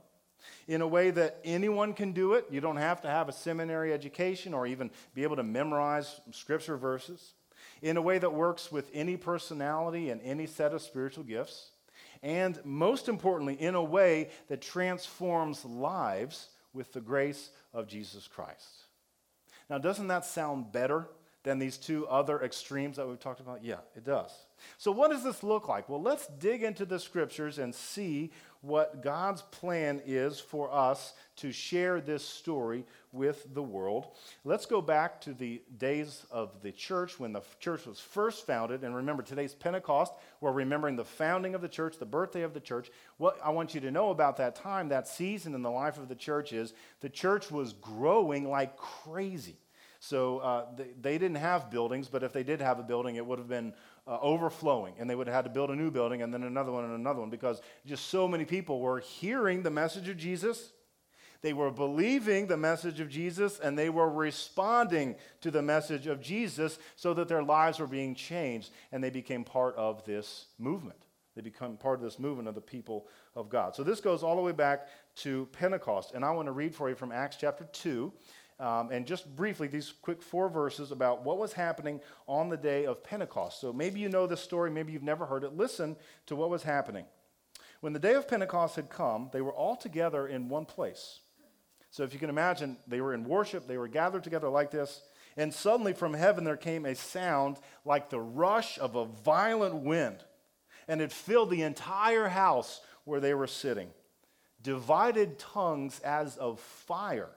in 0.67 0.81
a 0.81 0.87
way 0.87 1.09
that 1.09 1.39
anyone 1.43 1.93
can 1.93 2.11
do 2.11 2.33
it. 2.33 2.45
You 2.49 2.61
don't 2.61 2.77
have 2.77 3.01
to 3.01 3.07
have 3.07 3.29
a 3.29 3.33
seminary 3.33 3.93
education 3.93 4.53
or 4.53 4.67
even 4.67 4.91
be 5.13 5.23
able 5.23 5.37
to 5.37 5.43
memorize 5.43 6.21
scripture 6.31 6.77
verses, 6.77 7.33
in 7.81 7.97
a 7.97 8.01
way 8.01 8.17
that 8.17 8.33
works 8.33 8.71
with 8.71 8.89
any 8.93 9.17
personality 9.17 10.09
and 10.09 10.21
any 10.21 10.45
set 10.45 10.73
of 10.73 10.81
spiritual 10.81 11.23
gifts, 11.23 11.71
and 12.21 12.59
most 12.63 13.09
importantly, 13.09 13.55
in 13.55 13.75
a 13.75 13.83
way 13.83 14.29
that 14.47 14.61
transforms 14.61 15.65
lives 15.65 16.49
with 16.73 16.93
the 16.93 17.01
grace 17.01 17.49
of 17.73 17.87
Jesus 17.87 18.27
Christ. 18.27 18.85
Now, 19.69 19.77
doesn't 19.77 20.07
that 20.07 20.25
sound 20.25 20.71
better 20.71 21.07
than 21.43 21.59
these 21.59 21.77
two 21.77 22.07
other 22.07 22.41
extremes 22.41 22.97
that 22.97 23.07
we've 23.07 23.19
talked 23.19 23.41
about? 23.41 23.63
Yeah, 23.63 23.79
it 23.95 24.05
does. 24.05 24.31
So, 24.77 24.91
what 24.91 25.11
does 25.11 25.23
this 25.23 25.43
look 25.43 25.67
like? 25.67 25.89
Well, 25.89 26.01
let's 26.01 26.27
dig 26.27 26.63
into 26.63 26.85
the 26.85 26.99
scriptures 26.99 27.59
and 27.59 27.73
see 27.73 28.31
what 28.63 29.03
God's 29.03 29.41
plan 29.41 30.01
is 30.05 30.39
for 30.39 30.73
us 30.73 31.13
to 31.35 31.51
share 31.51 31.99
this 31.99 32.23
story 32.25 32.85
with 33.11 33.53
the 33.53 33.61
world. 33.61 34.07
Let's 34.45 34.65
go 34.65 34.81
back 34.81 35.19
to 35.21 35.33
the 35.33 35.61
days 35.77 36.25
of 36.31 36.61
the 36.61 36.71
church 36.71 37.19
when 37.19 37.33
the 37.33 37.41
church 37.59 37.85
was 37.85 37.99
first 37.99 38.47
founded. 38.47 38.83
And 38.83 38.95
remember, 38.95 39.21
today's 39.21 39.53
Pentecost. 39.53 40.13
We're 40.39 40.53
remembering 40.53 40.95
the 40.95 41.03
founding 41.03 41.55
of 41.55 41.61
the 41.61 41.67
church, 41.67 41.97
the 41.97 42.05
birthday 42.05 42.43
of 42.43 42.53
the 42.53 42.61
church. 42.61 42.89
What 43.17 43.37
I 43.43 43.49
want 43.49 43.75
you 43.75 43.81
to 43.81 43.91
know 43.91 44.11
about 44.11 44.37
that 44.37 44.55
time, 44.55 44.87
that 44.89 45.09
season 45.09 45.53
in 45.55 45.61
the 45.61 45.71
life 45.71 45.97
of 45.97 46.07
the 46.07 46.15
church 46.15 46.53
is 46.53 46.73
the 47.01 47.09
church 47.09 47.51
was 47.51 47.73
growing 47.73 48.49
like 48.49 48.77
crazy. 48.77 49.57
So 49.99 50.39
uh, 50.39 50.65
they, 50.75 50.87
they, 51.01 51.17
didn't 51.17 51.37
have 51.37 51.71
buildings, 51.71 52.09
but 52.09 52.23
if 52.23 52.33
they 52.33 52.43
did 52.43 52.59
have 52.59 52.77
a 52.77 52.83
building, 52.83 53.15
it 53.15 53.25
would 53.25 53.39
have 53.39 53.47
been 53.47 53.73
uh, 54.05 54.17
overflowing, 54.21 54.95
and 54.99 55.09
they 55.09 55.15
would 55.15 55.27
have 55.27 55.35
had 55.35 55.45
to 55.45 55.49
build 55.49 55.69
a 55.69 55.75
new 55.75 55.89
building 55.89 56.21
and 56.21 56.33
then 56.33 56.43
another 56.43 56.71
one 56.71 56.83
and 56.83 56.93
another 56.93 57.21
one 57.21 57.29
because 57.29 57.61
just 57.85 58.07
so 58.07 58.27
many 58.27 58.45
people 58.45 58.79
were 58.79 58.99
hearing 58.99 59.63
the 59.63 59.71
message 59.71 60.09
of 60.09 60.17
Jesus. 60.17 60.71
They 61.41 61.53
were 61.53 61.71
believing 61.71 62.47
the 62.47 62.57
message 62.57 63.01
of 63.01 63.09
Jesus 63.09 63.59
and 63.59 63.77
they 63.77 63.89
were 63.89 64.09
responding 64.09 65.15
to 65.41 65.51
the 65.51 65.61
message 65.61 66.07
of 66.07 66.21
Jesus 66.21 66.79
so 66.95 67.13
that 67.13 67.27
their 67.27 67.43
lives 67.43 67.79
were 67.79 67.87
being 67.87 68.15
changed 68.15 68.71
and 68.93 69.03
they 69.03 69.09
became 69.09 69.43
part 69.43 69.75
of 69.75 70.05
this 70.05 70.45
movement. 70.57 71.03
They 71.35 71.41
become 71.41 71.77
part 71.77 71.99
of 71.99 72.03
this 72.03 72.19
movement 72.19 72.47
of 72.47 72.55
the 72.55 72.61
people 72.61 73.07
of 73.35 73.49
God. 73.49 73.75
So 73.75 73.83
this 73.83 73.99
goes 73.99 74.23
all 74.23 74.35
the 74.35 74.41
way 74.41 74.51
back 74.51 74.87
to 75.17 75.47
Pentecost. 75.51 76.13
And 76.13 76.23
I 76.23 76.31
want 76.31 76.47
to 76.47 76.51
read 76.51 76.75
for 76.75 76.89
you 76.89 76.95
from 76.95 77.11
Acts 77.11 77.37
chapter 77.39 77.65
2. 77.71 78.13
Um, 78.59 78.91
and 78.91 79.05
just 79.05 79.35
briefly, 79.35 79.67
these 79.67 79.93
quick 80.01 80.21
four 80.21 80.49
verses 80.49 80.91
about 80.91 81.23
what 81.23 81.37
was 81.37 81.53
happening 81.53 81.99
on 82.27 82.49
the 82.49 82.57
day 82.57 82.85
of 82.85 83.03
Pentecost. 83.03 83.59
So 83.59 83.73
maybe 83.73 83.99
you 83.99 84.09
know 84.09 84.27
this 84.27 84.41
story, 84.41 84.69
maybe 84.69 84.93
you've 84.93 85.03
never 85.03 85.25
heard 85.25 85.43
it. 85.43 85.57
Listen 85.57 85.95
to 86.27 86.35
what 86.35 86.49
was 86.49 86.63
happening. 86.63 87.05
When 87.81 87.93
the 87.93 87.99
day 87.99 88.13
of 88.13 88.27
Pentecost 88.27 88.75
had 88.75 88.89
come, 88.89 89.29
they 89.33 89.41
were 89.41 89.51
all 89.51 89.75
together 89.75 90.27
in 90.27 90.49
one 90.49 90.65
place. 90.65 91.19
So 91.91 92.03
if 92.03 92.13
you 92.13 92.19
can 92.19 92.29
imagine, 92.29 92.77
they 92.87 93.01
were 93.01 93.13
in 93.13 93.25
worship, 93.25 93.67
they 93.67 93.77
were 93.77 93.87
gathered 93.87 94.23
together 94.23 94.49
like 94.49 94.71
this, 94.71 95.01
and 95.35 95.53
suddenly 95.53 95.93
from 95.93 96.13
heaven 96.13 96.43
there 96.43 96.57
came 96.57 96.85
a 96.85 96.95
sound 96.95 97.57
like 97.85 98.09
the 98.09 98.19
rush 98.19 98.79
of 98.79 98.95
a 98.95 99.05
violent 99.05 99.75
wind, 99.75 100.23
and 100.87 101.01
it 101.01 101.11
filled 101.11 101.49
the 101.49 101.61
entire 101.61 102.29
house 102.29 102.81
where 103.03 103.19
they 103.19 103.33
were 103.33 103.47
sitting. 103.47 103.89
Divided 104.61 105.37
tongues 105.37 105.99
as 105.99 106.37
of 106.37 106.59
fire 106.59 107.29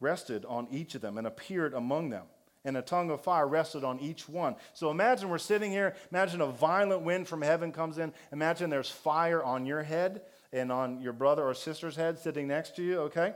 rested 0.00 0.44
on 0.44 0.68
each 0.70 0.94
of 0.94 1.00
them 1.00 1.18
and 1.18 1.26
appeared 1.26 1.74
among 1.74 2.10
them. 2.10 2.24
And 2.64 2.76
a 2.76 2.82
tongue 2.82 3.10
of 3.10 3.20
fire 3.22 3.46
rested 3.46 3.84
on 3.84 4.00
each 4.00 4.28
one. 4.28 4.56
So 4.74 4.90
imagine 4.90 5.28
we're 5.28 5.38
sitting 5.38 5.70
here. 5.70 5.94
Imagine 6.10 6.40
a 6.40 6.46
violent 6.46 7.02
wind 7.02 7.28
from 7.28 7.42
heaven 7.42 7.70
comes 7.70 7.98
in. 7.98 8.12
Imagine 8.32 8.70
there's 8.70 8.90
fire 8.90 9.42
on 9.42 9.66
your 9.66 9.84
head 9.84 10.22
and 10.52 10.72
on 10.72 11.00
your 11.00 11.12
brother 11.12 11.44
or 11.44 11.54
sister's 11.54 11.94
head 11.94 12.18
sitting 12.18 12.48
next 12.48 12.74
to 12.76 12.82
you, 12.82 12.98
okay? 13.02 13.34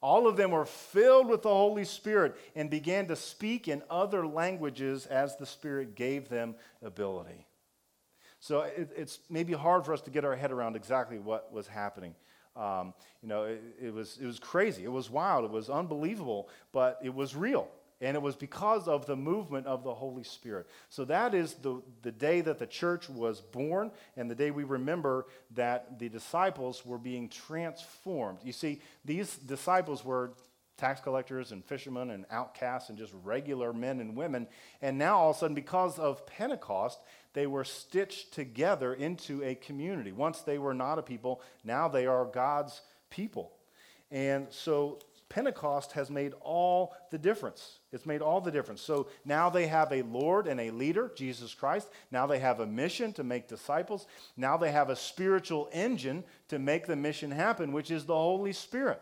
All 0.00 0.26
of 0.26 0.38
them 0.38 0.50
were 0.50 0.64
filled 0.64 1.28
with 1.28 1.42
the 1.42 1.50
Holy 1.50 1.84
Spirit 1.84 2.34
and 2.56 2.70
began 2.70 3.06
to 3.08 3.16
speak 3.16 3.68
in 3.68 3.82
other 3.90 4.26
languages 4.26 5.04
as 5.04 5.36
the 5.36 5.44
Spirit 5.44 5.94
gave 5.94 6.30
them 6.30 6.54
ability. 6.82 7.46
So 8.38 8.62
it, 8.62 8.90
it's 8.96 9.18
maybe 9.28 9.52
hard 9.52 9.84
for 9.84 9.92
us 9.92 10.00
to 10.02 10.10
get 10.10 10.24
our 10.24 10.34
head 10.34 10.52
around 10.52 10.74
exactly 10.74 11.18
what 11.18 11.52
was 11.52 11.66
happening. 11.66 12.14
Um, 12.56 12.94
you 13.22 13.28
know, 13.28 13.44
it, 13.44 13.62
it, 13.80 13.94
was, 13.94 14.18
it 14.20 14.26
was 14.26 14.38
crazy. 14.38 14.84
It 14.84 14.92
was 14.92 15.10
wild. 15.10 15.44
It 15.44 15.50
was 15.50 15.70
unbelievable, 15.70 16.48
but 16.72 16.98
it 17.02 17.14
was 17.14 17.34
real. 17.34 17.68
And 18.02 18.16
it 18.16 18.22
was 18.22 18.34
because 18.34 18.88
of 18.88 19.04
the 19.04 19.16
movement 19.16 19.66
of 19.66 19.84
the 19.84 19.92
Holy 19.92 20.24
Spirit. 20.24 20.66
So 20.88 21.04
that 21.04 21.34
is 21.34 21.54
the, 21.54 21.82
the 22.00 22.10
day 22.10 22.40
that 22.40 22.58
the 22.58 22.66
church 22.66 23.10
was 23.10 23.42
born 23.42 23.90
and 24.16 24.30
the 24.30 24.34
day 24.34 24.50
we 24.50 24.64
remember 24.64 25.26
that 25.54 25.98
the 25.98 26.08
disciples 26.08 26.84
were 26.86 26.96
being 26.96 27.28
transformed. 27.28 28.38
You 28.42 28.52
see, 28.52 28.80
these 29.04 29.36
disciples 29.36 30.02
were 30.02 30.32
tax 30.80 31.00
collectors 31.02 31.52
and 31.52 31.62
fishermen 31.62 32.10
and 32.10 32.24
outcasts 32.30 32.88
and 32.88 32.96
just 32.96 33.12
regular 33.22 33.72
men 33.74 34.00
and 34.00 34.16
women. 34.16 34.48
And 34.80 34.96
now, 34.96 35.18
all 35.18 35.30
of 35.30 35.36
a 35.36 35.38
sudden, 35.40 35.54
because 35.54 35.98
of 35.98 36.26
Pentecost, 36.26 36.98
they 37.32 37.46
were 37.46 37.64
stitched 37.64 38.32
together 38.32 38.94
into 38.94 39.42
a 39.44 39.54
community. 39.54 40.12
Once 40.12 40.40
they 40.40 40.58
were 40.58 40.74
not 40.74 40.98
a 40.98 41.02
people, 41.02 41.40
now 41.64 41.88
they 41.88 42.06
are 42.06 42.24
God's 42.24 42.80
people. 43.08 43.52
And 44.10 44.48
so 44.50 44.98
Pentecost 45.28 45.92
has 45.92 46.10
made 46.10 46.34
all 46.40 46.92
the 47.10 47.18
difference. 47.18 47.78
It's 47.92 48.04
made 48.04 48.20
all 48.20 48.40
the 48.40 48.50
difference. 48.50 48.82
So 48.82 49.06
now 49.24 49.48
they 49.48 49.68
have 49.68 49.92
a 49.92 50.02
Lord 50.02 50.48
and 50.48 50.60
a 50.60 50.72
leader, 50.72 51.12
Jesus 51.14 51.54
Christ. 51.54 51.88
Now 52.10 52.26
they 52.26 52.40
have 52.40 52.58
a 52.58 52.66
mission 52.66 53.12
to 53.12 53.22
make 53.22 53.46
disciples. 53.46 54.06
Now 54.36 54.56
they 54.56 54.72
have 54.72 54.90
a 54.90 54.96
spiritual 54.96 55.68
engine 55.72 56.24
to 56.48 56.58
make 56.58 56.86
the 56.86 56.96
mission 56.96 57.30
happen, 57.30 57.72
which 57.72 57.92
is 57.92 58.04
the 58.04 58.14
Holy 58.14 58.52
Spirit. 58.52 59.00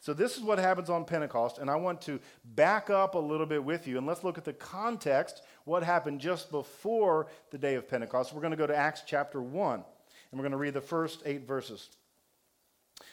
So, 0.00 0.14
this 0.14 0.36
is 0.36 0.42
what 0.42 0.58
happens 0.58 0.88
on 0.88 1.04
Pentecost, 1.04 1.58
and 1.58 1.68
I 1.68 1.76
want 1.76 2.00
to 2.02 2.18
back 2.44 2.88
up 2.88 3.14
a 3.14 3.18
little 3.18 3.46
bit 3.46 3.62
with 3.62 3.86
you, 3.86 3.98
and 3.98 4.06
let's 4.06 4.24
look 4.24 4.38
at 4.38 4.44
the 4.44 4.52
context, 4.52 5.42
what 5.66 5.82
happened 5.82 6.20
just 6.20 6.50
before 6.50 7.26
the 7.50 7.58
day 7.58 7.74
of 7.74 7.88
Pentecost. 7.88 8.32
We're 8.32 8.40
going 8.40 8.52
to 8.52 8.56
go 8.56 8.68
to 8.68 8.76
Acts 8.76 9.02
chapter 9.04 9.42
1, 9.42 9.74
and 9.74 9.84
we're 10.32 10.38
going 10.38 10.52
to 10.52 10.56
read 10.56 10.74
the 10.74 10.80
first 10.80 11.22
eight 11.26 11.46
verses 11.46 11.90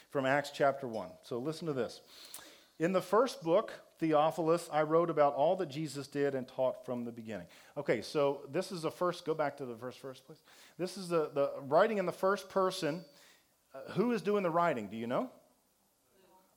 from 0.08 0.24
Acts 0.24 0.50
chapter 0.54 0.88
1. 0.88 1.08
So, 1.22 1.38
listen 1.38 1.66
to 1.66 1.72
this. 1.72 2.00
In 2.78 2.92
the 2.92 3.02
first 3.02 3.42
book, 3.42 3.72
Theophilus, 3.98 4.68
I 4.72 4.82
wrote 4.82 5.10
about 5.10 5.34
all 5.34 5.56
that 5.56 5.68
Jesus 5.68 6.06
did 6.06 6.34
and 6.34 6.46
taught 6.46 6.86
from 6.86 7.04
the 7.04 7.12
beginning. 7.12 7.46
Okay, 7.76 8.02
so 8.02 8.42
this 8.50 8.70
is 8.70 8.82
the 8.82 8.90
first, 8.90 9.24
go 9.24 9.34
back 9.34 9.56
to 9.58 9.66
the 9.66 9.76
first 9.76 10.00
verse, 10.00 10.20
please. 10.20 10.42
This 10.78 10.96
is 10.96 11.08
the, 11.08 11.30
the 11.34 11.52
writing 11.62 11.98
in 11.98 12.06
the 12.06 12.12
first 12.12 12.48
person. 12.48 13.04
Uh, 13.74 13.92
who 13.92 14.12
is 14.12 14.22
doing 14.22 14.44
the 14.44 14.50
writing? 14.50 14.86
Do 14.86 14.96
you 14.96 15.08
know? 15.08 15.30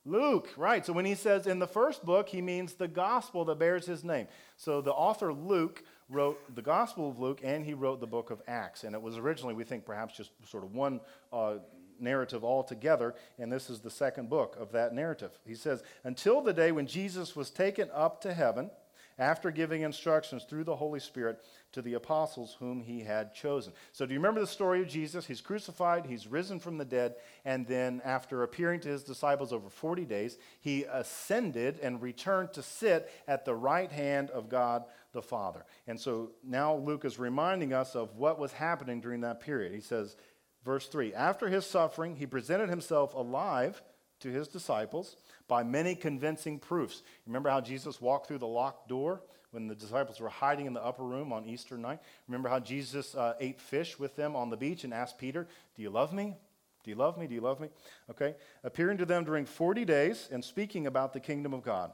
Luke, 0.08 0.48
right. 0.56 0.84
So 0.84 0.92
when 0.92 1.04
he 1.04 1.14
says 1.14 1.46
in 1.46 1.58
the 1.58 1.66
first 1.66 2.04
book, 2.04 2.28
he 2.28 2.40
means 2.40 2.74
the 2.74 2.88
gospel 2.88 3.44
that 3.44 3.58
bears 3.58 3.86
his 3.86 4.02
name. 4.02 4.26
So 4.56 4.80
the 4.80 4.92
author 4.92 5.32
Luke 5.32 5.84
wrote 6.08 6.54
the 6.54 6.62
Gospel 6.62 7.10
of 7.10 7.18
Luke 7.18 7.40
and 7.44 7.64
he 7.64 7.74
wrote 7.74 8.00
the 8.00 8.06
book 8.06 8.30
of 8.30 8.40
Acts. 8.48 8.84
And 8.84 8.94
it 8.94 9.02
was 9.02 9.18
originally, 9.18 9.54
we 9.54 9.64
think, 9.64 9.84
perhaps 9.84 10.16
just 10.16 10.30
sort 10.46 10.64
of 10.64 10.74
one 10.74 11.00
uh, 11.32 11.56
narrative 12.00 12.44
altogether. 12.44 13.14
And 13.38 13.52
this 13.52 13.68
is 13.68 13.80
the 13.80 13.90
second 13.90 14.30
book 14.30 14.56
of 14.58 14.72
that 14.72 14.94
narrative. 14.94 15.38
He 15.46 15.54
says, 15.54 15.82
Until 16.04 16.40
the 16.40 16.52
day 16.52 16.72
when 16.72 16.86
Jesus 16.86 17.36
was 17.36 17.50
taken 17.50 17.90
up 17.92 18.20
to 18.22 18.32
heaven 18.32 18.70
after 19.18 19.50
giving 19.50 19.82
instructions 19.82 20.44
through 20.44 20.64
the 20.64 20.76
Holy 20.76 21.00
Spirit 21.00 21.42
to 21.72 21.82
the 21.82 21.94
apostles 21.94 22.56
whom 22.58 22.80
he 22.80 23.00
had 23.00 23.34
chosen. 23.34 23.72
So, 23.92 24.06
do 24.06 24.14
you 24.14 24.20
remember 24.20 24.40
the 24.40 24.46
story 24.46 24.80
of 24.80 24.88
Jesus? 24.88 25.26
He's 25.26 25.40
crucified, 25.40 26.06
he's 26.06 26.26
risen 26.26 26.60
from 26.60 26.78
the 26.78 26.84
dead, 26.84 27.16
and 27.44 27.66
then 27.66 28.00
after 28.04 28.42
appearing 28.42 28.80
to 28.80 28.88
his 28.88 29.02
disciples 29.02 29.52
over 29.52 29.68
40 29.68 30.04
days, 30.04 30.38
he 30.60 30.84
ascended 30.84 31.78
and 31.80 32.00
returned 32.00 32.52
to 32.54 32.62
sit 32.62 33.10
at 33.26 33.44
the 33.44 33.54
right 33.54 33.90
hand 33.90 34.30
of 34.30 34.48
God 34.48 34.84
the 35.12 35.22
Father. 35.22 35.64
And 35.86 35.98
so 35.98 36.30
now 36.44 36.76
Luke 36.76 37.04
is 37.04 37.18
reminding 37.18 37.72
us 37.72 37.94
of 37.94 38.16
what 38.16 38.38
was 38.38 38.52
happening 38.52 39.00
during 39.00 39.22
that 39.22 39.40
period. 39.40 39.72
He 39.72 39.80
says, 39.80 40.16
verse 40.64 40.86
3 40.86 41.14
After 41.14 41.48
his 41.48 41.66
suffering, 41.66 42.16
he 42.16 42.26
presented 42.26 42.68
himself 42.68 43.14
alive 43.14 43.82
to 44.20 44.30
his 44.30 44.48
disciples 44.48 45.16
by 45.46 45.62
many 45.62 45.94
convincing 45.94 46.58
proofs. 46.58 47.02
Remember 47.26 47.50
how 47.50 47.60
Jesus 47.60 48.00
walked 48.00 48.26
through 48.26 48.38
the 48.38 48.46
locked 48.46 48.88
door 48.88 49.22
when 49.50 49.66
the 49.66 49.74
disciples 49.74 50.20
were 50.20 50.28
hiding 50.28 50.66
in 50.66 50.74
the 50.74 50.84
upper 50.84 51.04
room 51.04 51.32
on 51.32 51.44
Easter 51.46 51.78
night? 51.78 52.00
Remember 52.26 52.48
how 52.48 52.60
Jesus 52.60 53.14
uh, 53.14 53.34
ate 53.40 53.60
fish 53.60 53.98
with 53.98 54.16
them 54.16 54.36
on 54.36 54.50
the 54.50 54.56
beach 54.56 54.84
and 54.84 54.92
asked 54.92 55.18
Peter, 55.18 55.46
Do 55.76 55.82
you 55.82 55.90
love 55.90 56.12
me? 56.12 56.36
Do 56.84 56.90
you 56.90 56.96
love 56.96 57.18
me? 57.18 57.26
Do 57.26 57.34
you 57.34 57.40
love 57.40 57.60
me? 57.60 57.68
Okay. 58.10 58.34
Appearing 58.64 58.98
to 58.98 59.04
them 59.04 59.24
during 59.24 59.44
40 59.44 59.84
days 59.84 60.28
and 60.30 60.44
speaking 60.44 60.86
about 60.86 61.12
the 61.12 61.20
kingdom 61.20 61.52
of 61.52 61.62
God. 61.62 61.92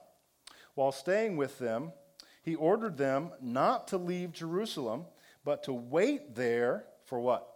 While 0.74 0.92
staying 0.92 1.36
with 1.36 1.58
them, 1.58 1.92
he 2.42 2.54
ordered 2.54 2.96
them 2.96 3.30
not 3.40 3.88
to 3.88 3.96
leave 3.96 4.32
Jerusalem, 4.32 5.06
but 5.44 5.64
to 5.64 5.72
wait 5.72 6.34
there 6.34 6.84
for 7.06 7.20
what? 7.20 7.53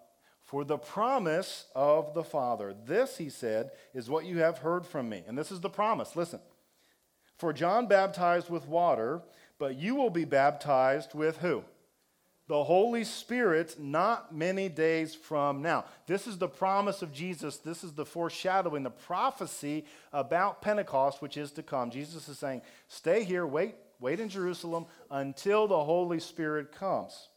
For 0.49 0.65
the 0.65 0.79
promise 0.79 1.67
of 1.77 2.15
the 2.15 2.25
Father. 2.25 2.75
This, 2.87 3.19
he 3.19 3.29
said, 3.29 3.71
is 3.93 4.09
what 4.09 4.25
you 4.25 4.39
have 4.39 4.57
heard 4.57 4.87
from 4.87 5.07
me. 5.07 5.23
And 5.29 5.37
this 5.37 5.53
is 5.53 5.61
the 5.61 5.69
promise. 5.69 6.17
Listen. 6.17 6.41
For 7.37 7.53
John 7.53 7.87
baptized 7.87 8.49
with 8.49 8.67
water, 8.67 9.21
but 9.59 9.77
you 9.77 9.95
will 9.95 10.09
be 10.09 10.25
baptized 10.25 11.13
with 11.13 11.37
who? 11.37 11.65
The 12.47 12.65
Holy 12.65 13.05
Spirit 13.05 13.77
not 13.79 14.35
many 14.35 14.71
days 14.71 15.15
from 15.15 15.61
now. 15.61 15.85
This 16.07 16.27
is 16.27 16.39
the 16.39 16.49
promise 16.49 17.03
of 17.03 17.13
Jesus. 17.13 17.59
This 17.59 17.85
is 17.85 17.93
the 17.93 18.07
foreshadowing, 18.07 18.85
the 18.85 18.91
prophecy 18.91 19.85
about 20.15 20.63
Pentecost, 20.63 21.21
which 21.21 21.37
is 21.37 21.53
to 21.53 21.63
come. 21.63 21.91
Jesus 21.91 22.27
is 22.27 22.39
saying, 22.39 22.63
Stay 22.89 23.23
here, 23.23 23.47
wait, 23.47 23.75
wait 24.01 24.19
in 24.19 24.31
Jerusalem 24.31 24.87
until 25.11 25.69
the 25.69 25.85
Holy 25.85 26.21
Spirit 26.21 26.73
comes. 26.73 27.29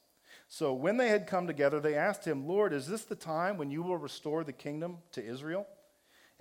So 0.54 0.74
when 0.74 0.98
they 0.98 1.08
had 1.08 1.28
come 1.28 1.48
together, 1.48 1.80
they 1.80 1.96
asked 1.96 2.28
him, 2.28 2.46
Lord, 2.46 2.74
is 2.74 2.86
this 2.86 3.06
the 3.06 3.16
time 3.16 3.56
when 3.56 3.72
you 3.72 3.82
will 3.82 3.96
restore 3.96 4.44
the 4.44 4.52
kingdom 4.52 4.98
to 5.14 5.26
Israel? 5.26 5.66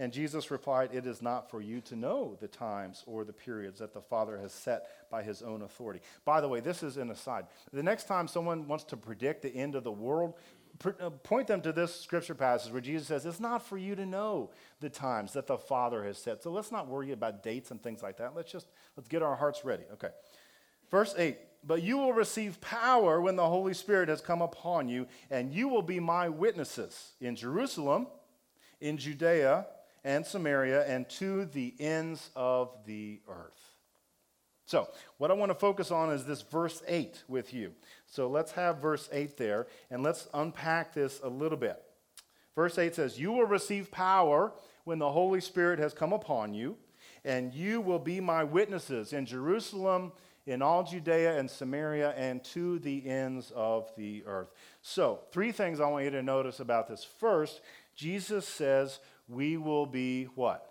And 0.00 0.12
Jesus 0.12 0.50
replied, 0.50 0.90
It 0.92 1.06
is 1.06 1.22
not 1.22 1.48
for 1.48 1.60
you 1.60 1.80
to 1.82 1.94
know 1.94 2.36
the 2.40 2.48
times 2.48 3.04
or 3.06 3.24
the 3.24 3.32
periods 3.32 3.78
that 3.78 3.94
the 3.94 4.00
Father 4.00 4.36
has 4.38 4.52
set 4.52 5.08
by 5.12 5.22
his 5.22 5.42
own 5.42 5.62
authority. 5.62 6.00
By 6.24 6.40
the 6.40 6.48
way, 6.48 6.58
this 6.58 6.82
is 6.82 6.96
an 6.96 7.12
aside. 7.12 7.46
The 7.72 7.84
next 7.84 8.08
time 8.08 8.26
someone 8.26 8.66
wants 8.66 8.82
to 8.86 8.96
predict 8.96 9.42
the 9.42 9.54
end 9.54 9.76
of 9.76 9.84
the 9.84 9.92
world, 9.92 10.34
uh, 10.84 11.10
point 11.10 11.46
them 11.46 11.60
to 11.60 11.72
this 11.72 11.94
scripture 11.94 12.34
passage 12.34 12.72
where 12.72 12.80
Jesus 12.80 13.06
says, 13.06 13.24
It's 13.24 13.38
not 13.38 13.64
for 13.64 13.78
you 13.78 13.94
to 13.94 14.04
know 14.04 14.50
the 14.80 14.90
times 14.90 15.34
that 15.34 15.46
the 15.46 15.56
Father 15.56 16.02
has 16.02 16.18
set. 16.18 16.42
So 16.42 16.50
let's 16.50 16.72
not 16.72 16.88
worry 16.88 17.12
about 17.12 17.44
dates 17.44 17.70
and 17.70 17.80
things 17.80 18.02
like 18.02 18.16
that. 18.16 18.34
Let's 18.34 18.50
just 18.50 18.66
let's 18.96 19.08
get 19.08 19.22
our 19.22 19.36
hearts 19.36 19.64
ready. 19.64 19.84
Okay. 19.92 20.10
Verse 20.90 21.14
8 21.16 21.36
but 21.64 21.82
you 21.82 21.98
will 21.98 22.12
receive 22.12 22.60
power 22.60 23.20
when 23.20 23.36
the 23.36 23.46
Holy 23.46 23.74
Spirit 23.74 24.08
has 24.08 24.20
come 24.20 24.42
upon 24.42 24.88
you, 24.88 25.06
and 25.30 25.52
you 25.52 25.68
will 25.68 25.82
be 25.82 26.00
my 26.00 26.28
witnesses 26.28 27.12
in 27.20 27.36
Jerusalem, 27.36 28.06
in 28.80 28.96
Judea, 28.96 29.66
and 30.04 30.24
Samaria, 30.24 30.86
and 30.86 31.08
to 31.10 31.44
the 31.44 31.74
ends 31.78 32.30
of 32.34 32.70
the 32.86 33.20
earth. 33.28 33.70
So, 34.64 34.88
what 35.18 35.30
I 35.30 35.34
want 35.34 35.50
to 35.50 35.58
focus 35.58 35.90
on 35.90 36.12
is 36.12 36.24
this 36.24 36.42
verse 36.42 36.80
8 36.86 37.24
with 37.26 37.52
you. 37.52 37.72
So, 38.06 38.28
let's 38.28 38.52
have 38.52 38.78
verse 38.78 39.08
8 39.12 39.36
there, 39.36 39.66
and 39.90 40.02
let's 40.02 40.28
unpack 40.32 40.94
this 40.94 41.20
a 41.22 41.28
little 41.28 41.58
bit. 41.58 41.82
Verse 42.54 42.78
8 42.78 42.94
says, 42.94 43.18
You 43.18 43.32
will 43.32 43.46
receive 43.46 43.90
power 43.90 44.52
when 44.84 44.98
the 44.98 45.10
Holy 45.10 45.40
Spirit 45.40 45.78
has 45.80 45.92
come 45.92 46.12
upon 46.12 46.54
you, 46.54 46.76
and 47.24 47.52
you 47.52 47.80
will 47.80 47.98
be 47.98 48.20
my 48.20 48.44
witnesses 48.44 49.12
in 49.12 49.26
Jerusalem 49.26 50.12
in 50.46 50.62
all 50.62 50.82
Judea 50.82 51.38
and 51.38 51.50
Samaria 51.50 52.10
and 52.16 52.42
to 52.44 52.78
the 52.78 53.08
ends 53.08 53.52
of 53.54 53.90
the 53.96 54.24
earth. 54.26 54.48
So, 54.82 55.20
three 55.32 55.52
things 55.52 55.80
I 55.80 55.88
want 55.88 56.04
you 56.04 56.10
to 56.10 56.22
notice 56.22 56.60
about 56.60 56.88
this. 56.88 57.04
First, 57.04 57.60
Jesus 57.94 58.46
says 58.46 58.98
we 59.28 59.56
will 59.56 59.86
be 59.86 60.24
what? 60.34 60.66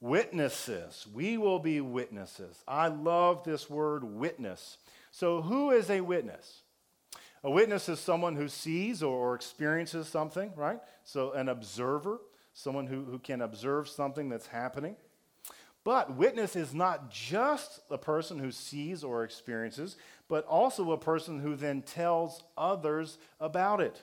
Witnesses. 0.00 1.06
We 1.12 1.38
will 1.38 1.60
be 1.60 1.80
witnesses. 1.80 2.62
I 2.66 2.88
love 2.88 3.44
this 3.44 3.70
word 3.70 4.02
witness. 4.02 4.78
So, 5.10 5.42
who 5.42 5.70
is 5.70 5.90
a 5.90 6.00
witness? 6.00 6.62
A 7.44 7.50
witness 7.50 7.88
is 7.88 8.00
someone 8.00 8.36
who 8.36 8.48
sees 8.48 9.02
or 9.02 9.34
experiences 9.34 10.08
something, 10.08 10.52
right? 10.56 10.80
So, 11.04 11.32
an 11.32 11.48
observer, 11.48 12.20
someone 12.54 12.86
who, 12.86 13.04
who 13.04 13.18
can 13.18 13.42
observe 13.42 13.88
something 13.88 14.28
that's 14.28 14.46
happening. 14.46 14.96
But 15.84 16.16
witness 16.16 16.54
is 16.54 16.74
not 16.74 17.10
just 17.10 17.80
a 17.90 17.98
person 17.98 18.38
who 18.38 18.52
sees 18.52 19.02
or 19.02 19.24
experiences, 19.24 19.96
but 20.28 20.46
also 20.46 20.92
a 20.92 20.98
person 20.98 21.40
who 21.40 21.56
then 21.56 21.82
tells 21.82 22.44
others 22.56 23.18
about 23.40 23.80
it. 23.80 24.02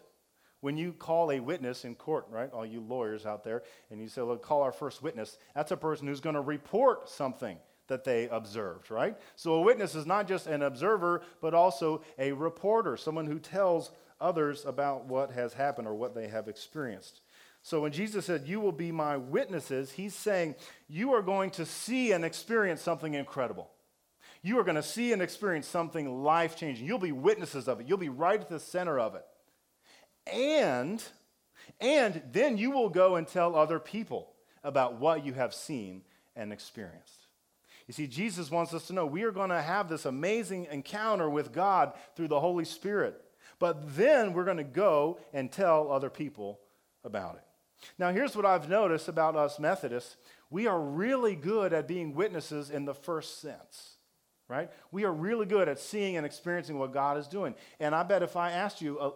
When 0.62 0.76
you 0.76 0.92
call 0.92 1.32
a 1.32 1.40
witness 1.40 1.86
in 1.86 1.96
court, 1.96 2.26
right, 2.30 2.52
all 2.52 2.66
you 2.66 2.82
lawyers 2.82 3.26
out 3.26 3.46
there, 3.46 3.64
and 3.90 4.02
you 4.02 4.10
say, 4.10 4.22
well, 4.22 4.36
call 4.36 4.62
our 4.62 4.74
first 4.74 5.02
witness, 5.02 5.38
that's 5.56 5.72
a 5.72 5.78
person 5.78 6.06
who's 6.06 6.20
going 6.20 6.36
to 6.36 6.42
report 6.42 7.08
something 7.08 7.58
that 7.88 8.04
they 8.04 8.28
observed, 8.28 8.92
right? 8.92 9.18
So 9.38 9.54
a 9.56 9.62
witness 9.62 9.96
is 9.96 10.06
not 10.06 10.28
just 10.28 10.48
an 10.48 10.62
observer, 10.62 11.22
but 11.42 11.54
also 11.54 12.04
a 12.18 12.34
reporter, 12.34 12.98
someone 12.98 13.26
who 13.26 13.40
tells 13.40 13.92
others 14.20 14.66
about 14.66 15.06
what 15.06 15.32
has 15.32 15.54
happened 15.54 15.88
or 15.88 15.96
what 15.96 16.14
they 16.14 16.28
have 16.28 16.50
experienced. 16.50 17.22
So 17.62 17.82
when 17.82 17.92
Jesus 17.92 18.26
said, 18.26 18.48
You 18.48 18.60
will 18.60 18.72
be 18.72 18.92
my 18.92 19.18
witnesses, 19.18 19.92
he's 19.92 20.16
saying, 20.16 20.56
You 20.88 21.14
are 21.14 21.22
going 21.22 21.52
to 21.52 21.66
see 21.66 22.12
and 22.12 22.24
experience 22.24 22.82
something 22.82 23.14
incredible. 23.14 23.70
You 24.42 24.58
are 24.60 24.64
going 24.64 24.76
to 24.76 24.84
see 24.84 25.12
and 25.12 25.22
experience 25.22 25.68
something 25.68 26.24
life 26.24 26.56
changing. 26.56 26.86
You'll 26.86 26.98
be 26.98 27.12
witnesses 27.12 27.68
of 27.68 27.82
it. 27.82 27.88
You'll 27.88 27.98
be 27.98 28.10
right 28.10 28.40
at 28.40 28.50
the 28.50 28.60
center 28.60 28.98
of 28.98 29.16
it. 29.16 29.26
And, 30.32 31.04
and 31.82 32.22
then 32.32 32.58
you 32.58 32.72
will 32.72 32.90
go 32.90 33.16
and 33.16 33.28
tell 33.28 33.56
other 33.56 33.80
people 33.80 34.32
about 34.64 35.00
what 35.00 35.26
you 35.26 35.34
have 35.34 35.54
seen 35.54 36.04
and 36.36 36.54
experienced. 36.54 37.28
You 37.88 37.94
see, 37.94 38.08
Jesus 38.08 38.52
wants 38.52 38.74
us 38.74 38.88
to 38.88 38.94
know 38.94 39.06
we 39.06 39.24
are 39.24 39.32
going 39.32 39.50
to 39.50 39.62
have 39.62 39.90
this 39.90 40.06
amazing 40.06 40.68
encounter 40.72 41.30
with 41.30 41.52
God 41.52 41.94
through 42.16 42.28
the 42.28 42.40
Holy 42.40 42.66
Spirit. 42.66 43.20
But 43.58 43.96
then 43.96 44.34
we're 44.34 44.46
going 44.46 44.58
to 44.58 44.64
go 44.64 45.20
and 45.34 45.52
tell 45.52 45.92
other 45.92 46.10
people 46.10 46.60
about 47.04 47.36
it. 47.36 47.49
Now, 47.98 48.12
here's 48.12 48.36
what 48.36 48.46
I've 48.46 48.70
noticed 48.70 49.08
about 49.08 49.36
us 49.36 49.60
Methodists 49.60 50.18
we 50.50 50.66
are 50.68 50.80
really 50.80 51.36
good 51.36 51.74
at 51.74 51.88
being 51.88 52.16
witnesses 52.16 52.72
in 52.72 52.86
the 52.86 52.94
first 52.94 53.40
sense, 53.40 53.98
right? 54.48 54.72
We 54.92 55.04
are 55.06 55.14
really 55.14 55.46
good 55.46 55.70
at 55.70 55.80
seeing 55.80 56.18
and 56.18 56.26
experiencing 56.26 56.80
what 56.80 56.92
God 56.92 57.18
is 57.18 57.28
doing. 57.28 57.54
And 57.80 57.94
I 57.94 58.02
bet 58.04 58.24
if 58.24 58.36
I 58.36 58.52
asked 58.52 58.82
you, 58.82 59.14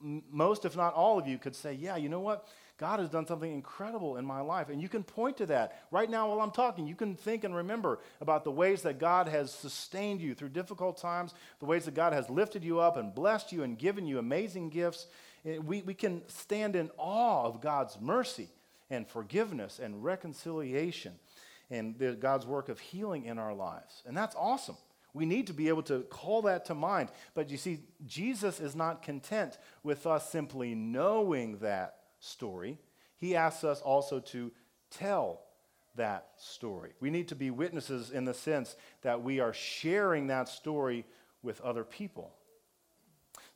most, 0.00 0.64
if 0.64 0.76
not 0.76 0.94
all 0.94 1.18
of 1.18 1.28
you, 1.28 1.38
could 1.38 1.54
say, 1.54 1.74
Yeah, 1.74 1.96
you 1.96 2.08
know 2.08 2.20
what? 2.20 2.48
God 2.78 2.98
has 2.98 3.10
done 3.10 3.26
something 3.26 3.52
incredible 3.52 4.16
in 4.16 4.24
my 4.24 4.40
life. 4.40 4.68
And 4.68 4.82
you 4.82 4.88
can 4.88 5.04
point 5.04 5.36
to 5.36 5.46
that. 5.46 5.84
Right 5.92 6.10
now, 6.10 6.28
while 6.28 6.40
I'm 6.40 6.50
talking, 6.50 6.88
you 6.88 6.96
can 6.96 7.14
think 7.14 7.44
and 7.44 7.54
remember 7.54 8.00
about 8.20 8.42
the 8.42 8.50
ways 8.50 8.82
that 8.82 8.98
God 8.98 9.28
has 9.28 9.52
sustained 9.52 10.20
you 10.20 10.34
through 10.34 10.48
difficult 10.48 10.96
times, 10.96 11.32
the 11.60 11.66
ways 11.66 11.84
that 11.84 11.94
God 11.94 12.12
has 12.12 12.28
lifted 12.28 12.64
you 12.64 12.80
up 12.80 12.96
and 12.96 13.14
blessed 13.14 13.52
you 13.52 13.62
and 13.62 13.78
given 13.78 14.04
you 14.04 14.18
amazing 14.18 14.70
gifts. 14.70 15.06
Eh, 15.44 15.58
we, 15.58 15.82
we 15.82 15.94
can 15.94 16.22
stand 16.28 16.76
in 16.76 16.90
awe 16.96 17.44
of 17.44 17.60
God's 17.60 18.00
mercy 18.00 18.48
and 18.90 19.06
forgiveness 19.06 19.80
and 19.82 20.04
reconciliation 20.04 21.14
and 21.70 21.98
the, 21.98 22.12
God's 22.12 22.46
work 22.46 22.68
of 22.68 22.78
healing 22.78 23.24
in 23.24 23.38
our 23.38 23.54
lives. 23.54 24.02
And 24.06 24.16
that's 24.16 24.36
awesome. 24.36 24.76
We 25.14 25.26
need 25.26 25.46
to 25.48 25.52
be 25.52 25.68
able 25.68 25.82
to 25.84 26.00
call 26.02 26.42
that 26.42 26.64
to 26.66 26.74
mind. 26.74 27.10
But 27.34 27.50
you 27.50 27.56
see, 27.56 27.80
Jesus 28.06 28.60
is 28.60 28.74
not 28.74 29.02
content 29.02 29.58
with 29.82 30.06
us 30.06 30.30
simply 30.30 30.74
knowing 30.74 31.58
that 31.58 31.96
story. 32.20 32.78
He 33.18 33.36
asks 33.36 33.64
us 33.64 33.80
also 33.80 34.20
to 34.20 34.50
tell 34.90 35.42
that 35.96 36.28
story. 36.36 36.92
We 37.00 37.10
need 37.10 37.28
to 37.28 37.34
be 37.34 37.50
witnesses 37.50 38.10
in 38.10 38.24
the 38.24 38.34
sense 38.34 38.76
that 39.02 39.22
we 39.22 39.40
are 39.40 39.52
sharing 39.52 40.28
that 40.28 40.48
story 40.48 41.04
with 41.42 41.60
other 41.60 41.84
people. 41.84 42.32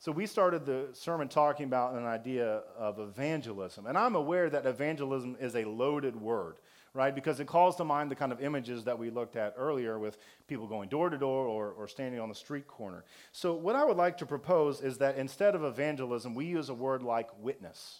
So 0.07 0.13
we 0.13 0.25
started 0.25 0.65
the 0.65 0.87
sermon 0.93 1.27
talking 1.27 1.65
about 1.65 1.95
an 1.95 2.05
idea 2.05 2.61
of 2.77 2.97
evangelism. 2.97 3.87
And 3.87 3.97
I'm 3.97 4.15
aware 4.15 4.49
that 4.49 4.65
evangelism 4.65 5.35
is 5.37 5.53
a 5.53 5.65
loaded 5.65 6.15
word, 6.15 6.59
right? 6.93 7.13
Because 7.13 7.41
it 7.41 7.47
calls 7.47 7.75
to 7.75 7.83
mind 7.83 8.09
the 8.09 8.15
kind 8.15 8.31
of 8.31 8.41
images 8.41 8.85
that 8.85 8.97
we 8.97 9.09
looked 9.09 9.35
at 9.35 9.55
earlier 9.57 9.99
with 9.99 10.17
people 10.47 10.65
going 10.65 10.87
door 10.87 11.09
to 11.09 11.17
door 11.17 11.47
or, 11.47 11.89
standing 11.89 12.21
on 12.21 12.29
the 12.29 12.35
street 12.35 12.69
corner. 12.69 13.03
So 13.33 13.53
what 13.53 13.75
I 13.75 13.83
would 13.83 13.97
like 13.97 14.17
to 14.19 14.25
propose 14.25 14.79
is 14.79 14.97
that 14.99 15.17
instead 15.17 15.55
of 15.55 15.65
evangelism, 15.65 16.35
we 16.35 16.45
use 16.45 16.69
a 16.69 16.73
word 16.73 17.03
like 17.03 17.27
witness. 17.41 17.99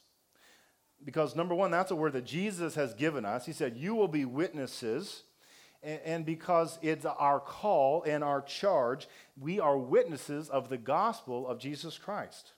Because 1.04 1.36
number 1.36 1.56
one, 1.56 1.72
that's 1.72 1.92
a 1.92 1.96
word 1.98 2.14
that 2.14 2.26
Jesus 2.26 2.76
has 2.76 2.94
given 2.94 3.26
us. 3.26 3.46
He 3.46 3.52
said, 3.52 3.76
You 3.76 3.96
will 3.96 4.08
be 4.08 4.24
witnesses. 4.24 5.24
And 5.84 6.26
because 6.26 6.80
it's 6.82 7.06
our 7.06 7.40
call 7.40 8.04
and 8.04 8.24
our 8.24 8.42
charge, 8.42 9.08
we 9.40 9.60
are 9.60 9.78
witnesses 9.78 10.50
of 10.50 10.70
the 10.70 10.78
gospel 10.78 11.48
of 11.48 11.60
Jesus 11.60 11.98
Christ. 11.98 12.54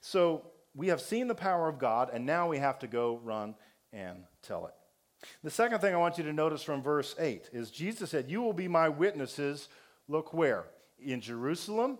So 0.00 0.50
we 0.74 0.88
have 0.88 1.00
seen 1.00 1.28
the 1.28 1.34
power 1.34 1.68
of 1.68 1.78
God, 1.78 2.10
and 2.12 2.26
now 2.26 2.48
we 2.48 2.58
have 2.58 2.78
to 2.80 2.86
go 2.86 3.20
run 3.22 3.54
and 3.92 4.24
tell 4.42 4.66
it. 4.66 4.74
The 5.42 5.50
second 5.50 5.78
thing 5.80 5.94
I 5.94 5.98
want 5.98 6.18
you 6.18 6.24
to 6.24 6.32
notice 6.32 6.62
from 6.62 6.82
verse 6.82 7.14
8 7.18 7.50
is 7.52 7.70
Jesus 7.70 8.10
said, 8.10 8.30
You 8.30 8.42
will 8.42 8.52
be 8.52 8.68
my 8.68 8.88
witnesses. 8.88 9.68
Look 10.08 10.34
where? 10.34 10.66
In 10.98 11.20
Jerusalem, 11.20 11.98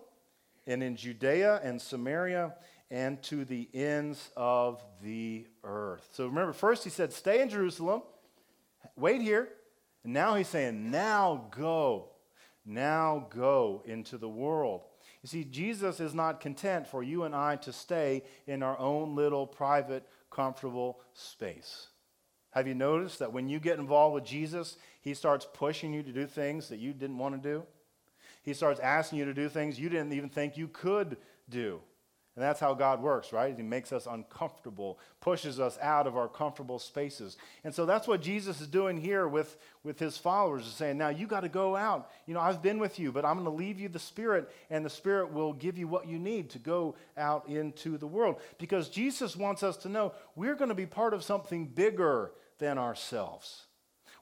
and 0.67 0.83
in 0.83 0.95
Judea 0.95 1.61
and 1.63 1.81
Samaria, 1.81 2.55
and 2.91 3.21
to 3.23 3.45
the 3.45 3.67
ends 3.73 4.29
of 4.37 4.83
the 5.01 5.47
earth. 5.63 6.07
So 6.13 6.27
remember, 6.27 6.53
first 6.53 6.83
he 6.83 6.89
said, 6.89 7.13
Stay 7.13 7.41
in 7.41 7.49
Jerusalem, 7.49 8.03
wait 8.95 9.21
here. 9.21 9.49
And 10.05 10.13
now 10.13 10.35
he's 10.35 10.47
saying, 10.47 10.91
Now 10.91 11.47
go. 11.51 12.11
Now 12.65 13.27
go 13.29 13.83
into 13.85 14.17
the 14.17 14.29
world. 14.29 14.81
You 15.21 15.27
see, 15.27 15.43
Jesus 15.43 15.99
is 15.99 16.13
not 16.13 16.39
content 16.39 16.87
for 16.87 17.03
you 17.03 17.23
and 17.23 17.35
I 17.35 17.57
to 17.57 17.73
stay 17.73 18.23
in 18.47 18.63
our 18.63 18.79
own 18.79 19.15
little 19.15 19.45
private, 19.45 20.07
comfortable 20.31 20.99
space. 21.13 21.87
Have 22.51 22.67
you 22.67 22.75
noticed 22.75 23.19
that 23.19 23.33
when 23.33 23.49
you 23.49 23.59
get 23.59 23.79
involved 23.79 24.15
with 24.15 24.23
Jesus, 24.23 24.77
he 25.01 25.13
starts 25.13 25.47
pushing 25.51 25.93
you 25.93 26.03
to 26.03 26.11
do 26.11 26.25
things 26.25 26.69
that 26.69 26.79
you 26.79 26.93
didn't 26.93 27.17
want 27.17 27.41
to 27.41 27.49
do? 27.49 27.63
He 28.43 28.53
starts 28.53 28.79
asking 28.79 29.19
you 29.19 29.25
to 29.25 29.33
do 29.33 29.49
things 29.49 29.79
you 29.79 29.89
didn't 29.89 30.13
even 30.13 30.29
think 30.29 30.55
you 30.55 30.67
could 30.67 31.17
do. 31.49 31.81
And 32.35 32.43
that's 32.43 32.59
how 32.59 32.73
God 32.73 33.01
works, 33.01 33.31
right? 33.31 33.55
He 33.55 33.63
makes 33.63 33.93
us 33.93 34.07
uncomfortable, 34.07 34.99
pushes 35.21 35.57
us 35.57 35.77
out 35.81 36.05
of 36.05 36.17
our 36.17 36.27
comfortable 36.27 36.79
spaces. 36.79 37.37
And 37.63 37.73
so 37.73 37.85
that's 37.85 38.09
what 38.09 38.21
Jesus 38.21 38.59
is 38.59 38.67
doing 38.67 38.97
here 38.97 39.25
with, 39.25 39.55
with 39.85 39.99
his 39.99 40.17
followers, 40.17 40.67
is 40.67 40.73
saying, 40.73 40.97
now 40.97 41.07
you 41.07 41.27
got 41.27 41.41
to 41.41 41.49
go 41.49 41.77
out. 41.77 42.11
You 42.25 42.33
know, 42.33 42.41
I've 42.41 42.61
been 42.61 42.77
with 42.77 42.99
you, 42.99 43.13
but 43.13 43.23
I'm 43.23 43.35
going 43.35 43.45
to 43.45 43.51
leave 43.51 43.79
you 43.79 43.87
the 43.87 43.99
Spirit, 43.99 44.51
and 44.69 44.85
the 44.85 44.89
Spirit 44.89 45.31
will 45.31 45.53
give 45.53 45.77
you 45.77 45.87
what 45.87 46.09
you 46.09 46.19
need 46.19 46.49
to 46.49 46.59
go 46.59 46.95
out 47.15 47.47
into 47.47 47.97
the 47.97 48.07
world. 48.07 48.41
Because 48.57 48.89
Jesus 48.89 49.37
wants 49.37 49.63
us 49.63 49.77
to 49.77 49.89
know 49.89 50.13
we're 50.35 50.55
going 50.55 50.69
to 50.69 50.75
be 50.75 50.85
part 50.85 51.13
of 51.13 51.23
something 51.23 51.67
bigger 51.67 52.31
than 52.57 52.77
ourselves. 52.77 53.64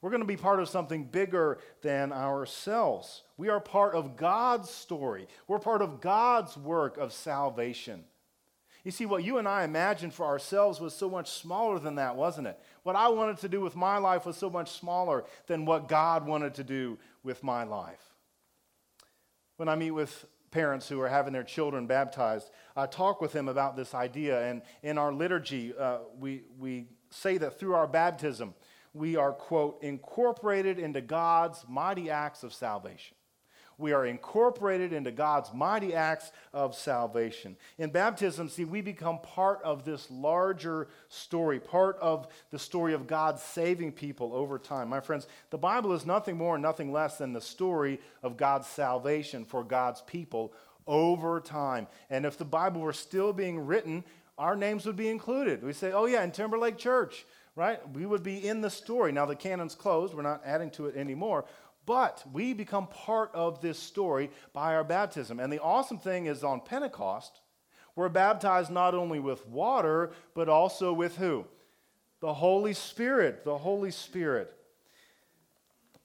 We're 0.03 0.09
going 0.09 0.19
to 0.19 0.27
be 0.27 0.35
part 0.35 0.59
of 0.59 0.67
something 0.67 1.05
bigger 1.05 1.59
than 1.81 2.11
ourselves. 2.11 3.23
We 3.37 3.47
are 3.47 3.61
part 3.61 3.95
of 3.95 4.17
God's 4.17 4.69
story. 4.69 5.29
We're 5.47 5.59
part 5.59 5.81
of 5.81 6.01
God's 6.01 6.57
work 6.57 6.97
of 6.97 7.13
salvation. 7.13 8.03
You 8.83 8.91
see, 8.91 9.05
what 9.05 9.23
you 9.23 9.37
and 9.37 9.47
I 9.47 9.63
imagined 9.63 10.13
for 10.13 10.25
ourselves 10.25 10.81
was 10.81 10.93
so 10.93 11.09
much 11.09 11.31
smaller 11.31 11.79
than 11.79 11.95
that, 11.95 12.17
wasn't 12.17 12.47
it? 12.47 12.59
What 12.83 12.97
I 12.97 13.07
wanted 13.07 13.37
to 13.37 13.47
do 13.47 13.61
with 13.61 13.77
my 13.77 13.97
life 13.97 14.25
was 14.25 14.35
so 14.35 14.49
much 14.49 14.71
smaller 14.71 15.23
than 15.47 15.63
what 15.63 15.87
God 15.87 16.27
wanted 16.27 16.55
to 16.55 16.65
do 16.65 16.99
with 17.23 17.41
my 17.41 17.63
life. 17.63 18.03
When 19.55 19.69
I 19.69 19.77
meet 19.77 19.91
with 19.91 20.25
parents 20.51 20.89
who 20.89 20.99
are 20.99 21.07
having 21.07 21.31
their 21.31 21.45
children 21.45 21.87
baptized, 21.87 22.49
I 22.75 22.87
talk 22.87 23.21
with 23.21 23.31
them 23.31 23.47
about 23.47 23.77
this 23.77 23.93
idea. 23.93 24.49
And 24.49 24.63
in 24.81 24.97
our 24.97 25.13
liturgy, 25.13 25.73
uh, 25.73 25.99
we, 26.19 26.43
we 26.59 26.87
say 27.09 27.37
that 27.37 27.57
through 27.57 27.75
our 27.75 27.87
baptism, 27.87 28.53
we 28.93 29.15
are, 29.15 29.31
quote, 29.33 29.81
incorporated 29.81 30.79
into 30.79 31.01
God's 31.01 31.65
mighty 31.67 32.09
acts 32.09 32.43
of 32.43 32.53
salvation. 32.53 33.15
We 33.77 33.91
are 33.91 34.05
incorporated 34.05 34.93
into 34.93 35.11
God's 35.11 35.51
mighty 35.51 35.95
acts 35.95 36.31
of 36.53 36.75
salvation. 36.75 37.57
In 37.79 37.89
baptism, 37.89 38.47
see, 38.47 38.65
we 38.65 38.81
become 38.81 39.19
part 39.19 39.61
of 39.63 39.83
this 39.83 40.09
larger 40.11 40.89
story, 41.09 41.59
part 41.59 41.97
of 41.99 42.27
the 42.51 42.59
story 42.59 42.93
of 42.93 43.07
God 43.07 43.39
saving 43.39 43.93
people 43.93 44.31
over 44.33 44.59
time. 44.59 44.89
My 44.89 44.99
friends, 44.99 45.27
the 45.49 45.57
Bible 45.57 45.93
is 45.93 46.05
nothing 46.05 46.37
more 46.37 46.55
and 46.55 46.61
nothing 46.61 46.91
less 46.91 47.17
than 47.17 47.33
the 47.33 47.41
story 47.41 47.99
of 48.21 48.37
God's 48.37 48.67
salvation 48.67 49.43
for 49.43 49.63
God's 49.63 50.01
people 50.01 50.53
over 50.85 51.39
time. 51.39 51.87
And 52.11 52.25
if 52.25 52.37
the 52.37 52.45
Bible 52.45 52.81
were 52.81 52.93
still 52.93 53.33
being 53.33 53.65
written, 53.65 54.03
our 54.37 54.55
names 54.55 54.85
would 54.85 54.95
be 54.95 55.09
included. 55.09 55.63
We 55.63 55.73
say, 55.73 55.91
oh, 55.91 56.05
yeah, 56.05 56.23
in 56.23 56.31
Timberlake 56.31 56.77
Church, 56.77 57.25
right? 57.55 57.79
We 57.93 58.05
would 58.05 58.23
be 58.23 58.47
in 58.47 58.61
the 58.61 58.69
story. 58.69 59.11
Now 59.11 59.25
the 59.25 59.35
canon's 59.35 59.75
closed, 59.75 60.13
we're 60.13 60.21
not 60.23 60.41
adding 60.45 60.69
to 60.71 60.87
it 60.87 60.95
anymore, 60.95 61.45
but 61.85 62.23
we 62.31 62.53
become 62.53 62.87
part 62.87 63.31
of 63.33 63.61
this 63.61 63.77
story 63.77 64.31
by 64.53 64.73
our 64.75 64.83
baptism. 64.83 65.39
And 65.39 65.51
the 65.51 65.61
awesome 65.61 65.99
thing 65.99 66.27
is 66.27 66.43
on 66.43 66.61
Pentecost, 66.61 67.41
we're 67.95 68.09
baptized 68.09 68.71
not 68.71 68.95
only 68.95 69.19
with 69.19 69.47
water, 69.47 70.11
but 70.33 70.49
also 70.49 70.93
with 70.93 71.17
who? 71.17 71.45
The 72.21 72.33
Holy 72.33 72.73
Spirit. 72.73 73.43
The 73.43 73.57
Holy 73.57 73.91
Spirit. 73.91 74.53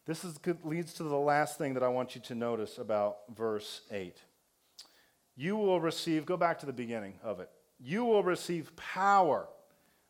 This 0.05 0.25
is, 0.25 0.39
leads 0.65 0.95
to 0.95 1.03
the 1.03 1.17
last 1.17 1.59
thing 1.59 1.75
that 1.75 1.83
I 1.83 1.89
want 1.89 2.15
you 2.15 2.21
to 2.23 2.35
notice 2.35 2.79
about 2.79 3.19
verse 3.35 3.83
8. 3.91 4.17
You 5.37 5.57
will 5.57 5.81
receive, 5.81 6.27
go 6.27 6.37
back 6.37 6.59
to 6.61 6.67
the 6.67 6.73
beginning 6.73 7.15
of 7.23 7.41
it. 7.41 7.49
You 7.79 8.05
will 8.05 8.23
receive 8.23 8.75
power 8.75 9.49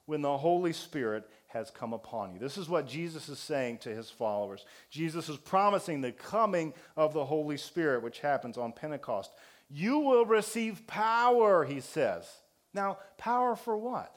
when 0.09 0.23
the 0.23 0.39
Holy 0.39 0.73
Spirit 0.73 1.29
has 1.49 1.71
come 1.71 1.93
upon 1.93 2.33
you. 2.33 2.39
This 2.39 2.57
is 2.57 2.67
what 2.67 2.89
Jesus 2.89 3.29
is 3.29 3.39
saying 3.39 3.77
to 3.79 3.95
his 3.95 4.09
followers. 4.09 4.65
Jesus 4.89 5.29
is 5.29 5.37
promising 5.37 6.01
the 6.01 6.13
coming 6.13 6.73
of 6.97 7.13
the 7.13 7.27
Holy 7.27 7.59
Spirit, 7.59 8.03
which 8.03 8.21
happens 8.21 8.57
on 8.57 8.73
Pentecost. 8.73 9.31
You 9.69 9.99
will 9.99 10.25
receive 10.25 10.87
power, 10.87 11.63
he 11.63 11.81
says. 11.81 12.27
Now, 12.73 12.97
power 13.19 13.55
for 13.55 13.77
what? 13.77 14.15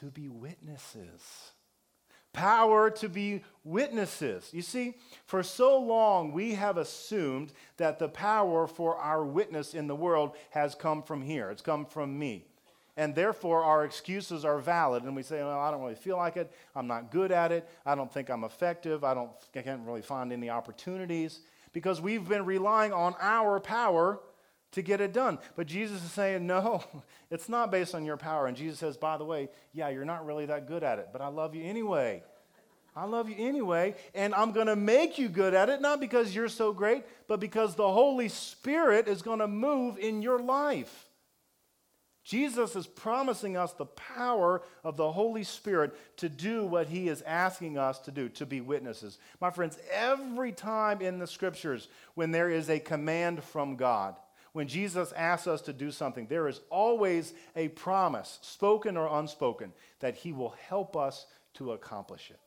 To 0.00 0.06
be 0.06 0.28
witnesses. 0.28 1.52
Power 2.32 2.90
to 2.90 3.08
be 3.08 3.44
witnesses. 3.62 4.50
You 4.52 4.62
see, 4.62 4.94
for 5.24 5.44
so 5.44 5.78
long 5.78 6.32
we 6.32 6.54
have 6.54 6.78
assumed 6.78 7.52
that 7.76 8.00
the 8.00 8.08
power 8.08 8.66
for 8.66 8.96
our 8.96 9.24
witness 9.24 9.72
in 9.72 9.86
the 9.86 9.94
world 9.94 10.32
has 10.50 10.74
come 10.74 11.04
from 11.04 11.22
here. 11.22 11.48
It's 11.50 11.62
come 11.62 11.86
from 11.86 12.18
me 12.18 12.46
and 12.96 13.14
therefore 13.14 13.64
our 13.64 13.84
excuses 13.84 14.44
are 14.44 14.58
valid. 14.58 15.04
And 15.04 15.16
we 15.16 15.22
say 15.22 15.42
well 15.42 15.58
i 15.58 15.70
don't 15.70 15.80
really 15.80 15.94
feel 15.94 16.16
like 16.16 16.36
it. 16.36 16.52
I'm 16.74 16.86
not 16.86 17.10
good 17.10 17.32
at 17.32 17.52
it. 17.52 17.68
I 17.86 17.94
don't 17.94 18.12
think 18.12 18.30
i'm 18.30 18.44
effective. 18.44 19.04
I 19.04 19.14
don't 19.14 19.30
i 19.54 19.62
can't 19.62 19.86
really 19.86 20.02
find 20.02 20.32
any 20.32 20.50
opportunities. 20.50 21.40
Because 21.72 22.02
we've 22.02 22.28
been 22.28 22.44
relying 22.44 22.92
on 22.92 23.14
our 23.18 23.58
power 23.58 24.20
to 24.72 24.82
get 24.82 25.00
it 25.00 25.12
done. 25.12 25.38
But 25.56 25.66
jesus 25.66 26.02
is 26.02 26.12
saying 26.12 26.46
no 26.46 26.84
it's 27.30 27.48
not 27.48 27.70
based 27.70 27.94
on 27.94 28.04
your 28.04 28.16
power. 28.16 28.46
And 28.46 28.56
jesus 28.56 28.78
says 28.78 28.96
by 28.96 29.16
the 29.16 29.24
way 29.24 29.48
yeah 29.72 29.88
you're 29.88 30.04
not 30.04 30.26
really 30.26 30.46
that 30.46 30.66
good 30.66 30.82
at 30.82 30.98
it 30.98 31.08
but 31.12 31.20
i 31.20 31.28
love 31.28 31.54
you 31.54 31.64
anyway. 31.64 32.22
I 32.94 33.06
love 33.06 33.30
you 33.30 33.36
anyway, 33.38 33.94
and 34.14 34.34
I'm 34.34 34.52
going 34.52 34.66
to 34.66 34.76
make 34.76 35.18
you 35.18 35.30
good 35.30 35.54
at 35.54 35.70
it, 35.70 35.80
not 35.80 35.98
because 35.98 36.34
you're 36.34 36.50
so 36.50 36.74
great, 36.74 37.04
but 37.26 37.40
because 37.40 37.74
the 37.74 37.90
Holy 37.90 38.28
Spirit 38.28 39.08
is 39.08 39.22
going 39.22 39.38
to 39.38 39.48
move 39.48 39.96
in 39.96 40.20
your 40.20 40.38
life. 40.38 41.08
Jesus 42.24 42.76
is 42.76 42.86
promising 42.86 43.56
us 43.56 43.72
the 43.72 43.86
power 43.86 44.62
of 44.84 44.96
the 44.96 45.10
Holy 45.10 45.42
Spirit 45.42 45.92
to 46.18 46.28
do 46.28 46.64
what 46.64 46.86
he 46.86 47.08
is 47.08 47.20
asking 47.22 47.78
us 47.78 47.98
to 48.00 48.12
do, 48.12 48.28
to 48.30 48.46
be 48.46 48.60
witnesses. 48.60 49.18
My 49.40 49.50
friends, 49.50 49.76
every 49.90 50.52
time 50.52 51.00
in 51.00 51.18
the 51.18 51.26
scriptures 51.26 51.88
when 52.14 52.30
there 52.30 52.48
is 52.48 52.70
a 52.70 52.78
command 52.78 53.42
from 53.42 53.74
God, 53.74 54.14
when 54.52 54.68
Jesus 54.68 55.12
asks 55.12 55.46
us 55.46 55.62
to 55.62 55.72
do 55.72 55.90
something, 55.90 56.26
there 56.26 56.46
is 56.46 56.60
always 56.70 57.32
a 57.56 57.68
promise, 57.68 58.38
spoken 58.42 58.96
or 58.96 59.18
unspoken, 59.18 59.72
that 60.00 60.14
he 60.14 60.32
will 60.32 60.54
help 60.68 60.96
us 60.96 61.26
to 61.54 61.72
accomplish 61.72 62.30
it. 62.30 62.38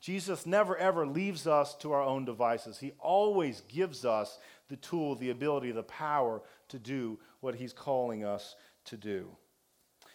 Jesus 0.00 0.46
never 0.46 0.76
ever 0.76 1.06
leaves 1.06 1.46
us 1.46 1.76
to 1.76 1.92
our 1.92 2.02
own 2.02 2.24
devices. 2.24 2.78
He 2.78 2.90
always 2.98 3.60
gives 3.68 4.04
us 4.04 4.38
the 4.68 4.76
tool, 4.76 5.14
the 5.14 5.30
ability, 5.30 5.70
the 5.70 5.84
power 5.84 6.42
to 6.68 6.78
do 6.78 7.20
what 7.40 7.54
he's 7.54 7.72
calling 7.72 8.24
us 8.24 8.56
to 8.86 8.96
do. 8.96 9.36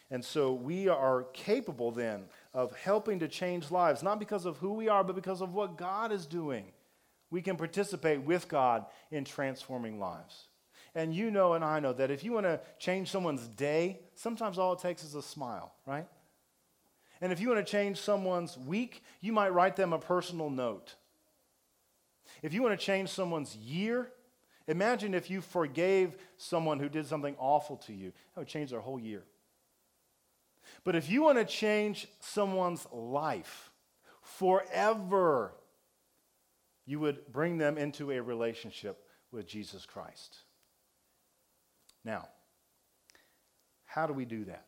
And 0.10 0.24
so 0.24 0.54
we 0.54 0.88
are 0.88 1.24
capable 1.34 1.92
then 1.92 2.26
of 2.54 2.76
helping 2.76 3.20
to 3.20 3.28
change 3.28 3.72
lives, 3.72 4.02
not 4.02 4.20
because 4.20 4.46
of 4.46 4.58
who 4.58 4.74
we 4.74 4.88
are, 4.88 5.04
but 5.04 5.16
because 5.16 5.42
of 5.42 5.54
what 5.54 5.78
God 5.78 6.12
is 6.12 6.26
doing. 6.26 6.72
We 7.30 7.42
can 7.42 7.58
participate 7.58 8.22
with 8.22 8.48
God 8.48 8.86
in 9.12 9.26
transforming 9.26 10.00
lives. 10.00 10.48
And 10.96 11.14
you 11.14 11.30
know, 11.30 11.54
and 11.54 11.64
I 11.64 11.80
know 11.80 11.94
that 11.94 12.10
if 12.10 12.24
you 12.24 12.32
want 12.32 12.46
to 12.46 12.62
change 12.80 13.12
someone's 13.12 13.48
day, 13.50 14.00
sometimes 14.16 14.58
all 14.58 14.74
it 14.74 14.80
takes 14.80 15.04
is 15.04 15.14
a 15.14 15.22
smile, 15.22 15.74
right? 15.86 16.08
And 17.20 17.34
if 17.34 17.40
you 17.42 17.50
want 17.50 17.66
to 17.66 17.70
change 17.70 18.00
someone's 18.00 18.58
week, 18.58 19.04
you 19.20 19.34
might 19.34 19.50
write 19.50 19.76
them 19.76 19.92
a 19.92 20.00
personal 20.00 20.50
note. 20.50 20.96
If 22.42 22.54
you 22.54 22.62
want 22.62 22.80
to 22.80 22.86
change 22.86 23.10
someone's 23.10 23.56
year, 23.56 24.12
Imagine 24.68 25.14
if 25.14 25.30
you 25.30 25.42
forgave 25.42 26.16
someone 26.38 26.80
who 26.80 26.90
did 26.90 27.06
something 27.08 27.36
awful 27.40 27.78
to 27.78 27.94
you. 27.94 28.12
That 28.34 28.42
would 28.42 28.48
change 28.48 28.72
their 28.72 28.82
whole 28.82 29.00
year. 29.00 29.24
But 30.84 30.96
if 30.96 31.10
you 31.10 31.24
want 31.24 31.38
to 31.38 31.46
change 31.46 32.08
someone's 32.20 32.86
life 32.92 33.72
forever, 34.22 35.54
you 36.86 37.00
would 37.00 37.32
bring 37.32 37.58
them 37.58 37.78
into 37.78 38.12
a 38.12 38.22
relationship 38.22 39.04
with 39.32 39.48
Jesus 39.48 39.86
Christ. 39.86 40.38
Now, 42.04 42.28
how 43.86 44.08
do 44.08 44.14
we 44.14 44.26
do 44.26 44.46
that? 44.46 44.66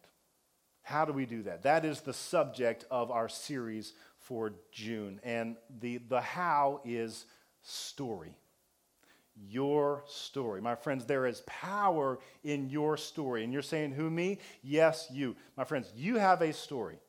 How 0.82 1.06
do 1.06 1.14
we 1.14 1.26
do 1.26 1.44
that? 1.44 1.64
That 1.64 1.86
is 1.86 2.02
the 2.02 2.14
subject 2.14 2.86
of 2.90 3.12
our 3.12 3.30
series 3.30 3.94
for 4.18 4.54
June. 4.72 5.20
And 5.24 5.56
the, 5.80 5.98
the 5.98 6.22
how 6.22 6.82
is 6.84 7.26
story. 7.62 8.36
Your 9.48 10.04
story. 10.08 10.62
My 10.62 10.76
friends, 10.76 11.06
there 11.06 11.26
is 11.26 11.44
power 11.46 12.20
in 12.44 12.70
your 12.70 12.98
story. 12.98 13.44
And 13.44 13.54
you're 13.54 13.62
saying, 13.62 13.92
who, 13.92 14.10
me? 14.10 14.40
Yes, 14.64 15.08
you. 15.12 15.36
My 15.56 15.64
friends, 15.64 15.92
you 15.96 16.18
have 16.18 16.42
a 16.42 16.52
story. 16.52 17.00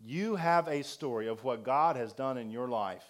You 0.00 0.36
have 0.36 0.68
a 0.68 0.82
story 0.82 1.28
of 1.28 1.42
what 1.42 1.64
God 1.64 1.96
has 1.96 2.12
done 2.12 2.38
in 2.38 2.50
your 2.50 2.68
life. 2.68 3.04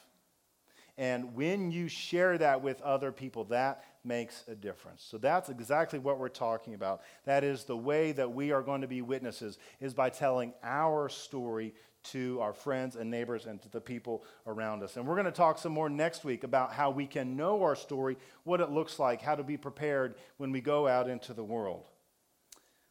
And 0.97 1.35
when 1.35 1.73
you 1.73 1.89
share 1.89 2.39
that 2.39 2.63
with 2.63 2.81
other 2.83 3.11
people, 3.11 3.45
that 3.45 3.85
makes 4.05 4.45
a 4.47 4.55
difference. 4.55 5.03
So 5.03 5.19
that's 5.19 5.49
exactly 5.49 5.99
what 5.99 6.19
we're 6.19 6.29
talking 6.29 6.75
about. 6.75 7.03
That 7.25 7.43
is 7.43 7.65
the 7.65 7.77
way 7.77 8.13
that 8.13 8.33
we 8.33 8.53
are 8.53 8.63
going 8.63 8.83
to 8.83 8.87
be 8.87 9.03
witnesses 9.03 9.59
is 9.81 9.93
by 9.93 10.11
telling 10.11 10.53
our 10.63 11.09
story 11.09 11.75
to 12.05 12.41
our 12.41 12.53
friends 12.53 12.97
and 12.97 13.11
neighbors 13.11 13.47
and 13.47 13.61
to 13.63 13.69
the 13.69 13.81
people 13.81 14.25
around 14.47 14.83
us. 14.83 14.97
And 14.97 15.07
we're 15.07 15.15
going 15.15 15.25
to 15.27 15.33
talk 15.33 15.59
some 15.59 15.73
more 15.73 15.89
next 15.89 16.25
week 16.25 16.45
about 16.45 16.73
how 16.73 16.91
we 16.91 17.07
can 17.07 17.37
know 17.37 17.63
our 17.63 17.77
story, 17.77 18.17
what 18.45 18.61
it 18.61 18.71
looks 18.71 18.99
like, 18.99 19.23
how 19.23 19.35
to 19.35 19.43
be 19.43 19.57
prepared 19.57 20.15
when 20.37 20.53
we 20.53 20.61
go 20.61 20.87
out 20.87 21.09
into 21.09 21.33
the 21.35 21.45
world. 21.45 21.89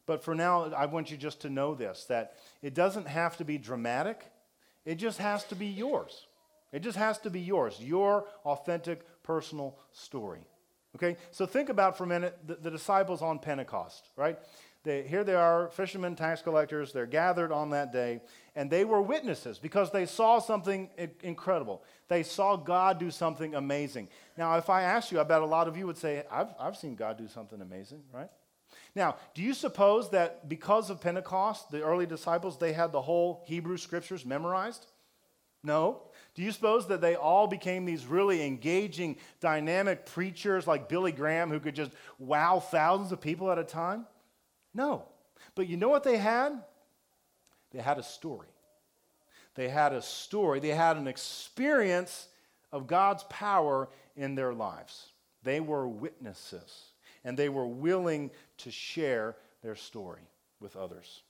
But 0.06 0.24
for 0.24 0.36
now, 0.36 0.66
I 0.74 0.86
want 0.88 1.12
you 1.12 1.18
just 1.18 1.42
to 1.42 1.50
know 1.50 1.76
this 1.76 2.06
that 2.06 2.36
it 2.62 2.74
doesn't 2.74 3.08
have 3.08 3.38
to 3.38 3.46
be 3.46 3.58
dramatic, 3.58 4.26
it 4.86 4.96
just 4.96 5.20
has 5.20 5.44
to 5.46 5.56
be 5.56 5.68
yours. 5.68 6.28
It 6.72 6.82
just 6.82 6.98
has 6.98 7.20
to 7.20 7.30
be 7.30 7.40
yours, 7.40 7.78
your 7.80 8.26
authentic 8.46 9.06
personal 9.22 9.78
story. 9.92 10.42
Okay? 10.96 11.18
So 11.32 11.46
think 11.46 11.70
about 11.70 11.98
for 11.98 12.04
a 12.04 12.08
minute 12.08 12.38
the, 12.46 12.56
the 12.56 12.72
disciples 12.72 13.22
on 13.22 13.40
Pentecost, 13.40 14.10
right? 14.16 14.40
They, 14.84 15.04
here 15.04 15.24
they 15.24 15.36
are, 15.36 15.70
fishermen, 15.70 16.16
tax 16.16 16.42
collectors, 16.42 16.92
they're 16.92 17.06
gathered 17.06 17.54
on 17.54 17.70
that 17.70 17.94
day, 17.94 18.20
and 18.54 18.70
they 18.70 18.84
were 18.84 19.02
witnesses 19.02 19.58
because 19.58 19.92
they 19.92 20.06
saw 20.06 20.40
something 20.40 20.90
incredible. 21.22 21.84
They 22.10 22.24
saw 22.24 22.58
God 22.58 23.00
do 23.00 23.10
something 23.10 23.56
amazing. 23.56 24.10
Now, 24.38 24.58
if 24.58 24.70
I 24.70 24.82
asked 24.84 25.12
you, 25.12 25.22
I 25.22 25.24
bet 25.24 25.42
a 25.42 25.46
lot 25.46 25.70
of 25.70 25.78
you 25.78 25.88
would 25.88 25.98
say, 25.98 26.24
I've, 26.30 26.54
I've 26.60 26.76
seen 26.76 26.96
God 26.96 27.18
do 27.18 27.30
something 27.30 27.62
amazing, 27.62 28.04
right? 28.14 28.30
Now, 28.94 29.16
do 29.34 29.42
you 29.42 29.54
suppose 29.54 30.10
that 30.12 30.50
because 30.50 30.90
of 30.90 31.00
Pentecost, 31.00 31.72
the 31.72 31.82
early 31.82 32.06
disciples, 32.06 32.58
they 32.58 32.74
had 32.74 32.92
the 32.92 33.02
whole 33.02 33.44
Hebrew 33.48 33.78
scriptures 33.78 34.26
memorized? 34.26 34.86
No. 35.64 36.02
Do 36.36 36.42
you 36.42 36.52
suppose 36.52 36.88
that 36.88 37.00
they 37.00 37.16
all 37.16 37.48
became 37.48 37.86
these 37.86 38.06
really 38.06 38.46
engaging, 38.46 39.16
dynamic 39.40 40.06
preachers 40.06 40.68
like 40.68 40.90
Billy 40.90 41.14
Graham 41.14 41.50
who 41.50 41.60
could 41.60 41.76
just 41.76 41.92
wow 42.20 42.60
thousands 42.60 43.14
of 43.14 43.22
people 43.22 43.50
at 43.50 43.58
a 43.58 43.64
time? 43.64 44.06
No. 44.74 45.06
But 45.56 45.68
you 45.68 45.78
know 45.78 45.90
what 45.90 46.04
they 46.04 46.18
had? 46.18 46.64
They 47.72 47.82
had 47.82 47.98
a 47.98 48.04
story. 48.04 48.48
They 49.56 49.70
had 49.70 49.94
a 49.94 50.02
story. 50.02 50.60
They 50.60 50.70
had 50.70 50.98
an 50.98 51.08
experience 51.08 52.28
of 52.72 52.88
God's 52.88 53.24
power 53.30 53.90
in 54.16 54.36
their 54.36 54.54
lives. 54.54 55.12
They 55.44 55.60
were 55.60 55.88
witnesses, 55.88 56.86
and 57.24 57.38
they 57.38 57.50
were 57.50 57.68
willing 57.68 58.32
to 58.60 58.72
share 58.72 59.36
their 59.62 59.76
story 59.76 60.22
with 60.60 60.76
others. 60.76 61.22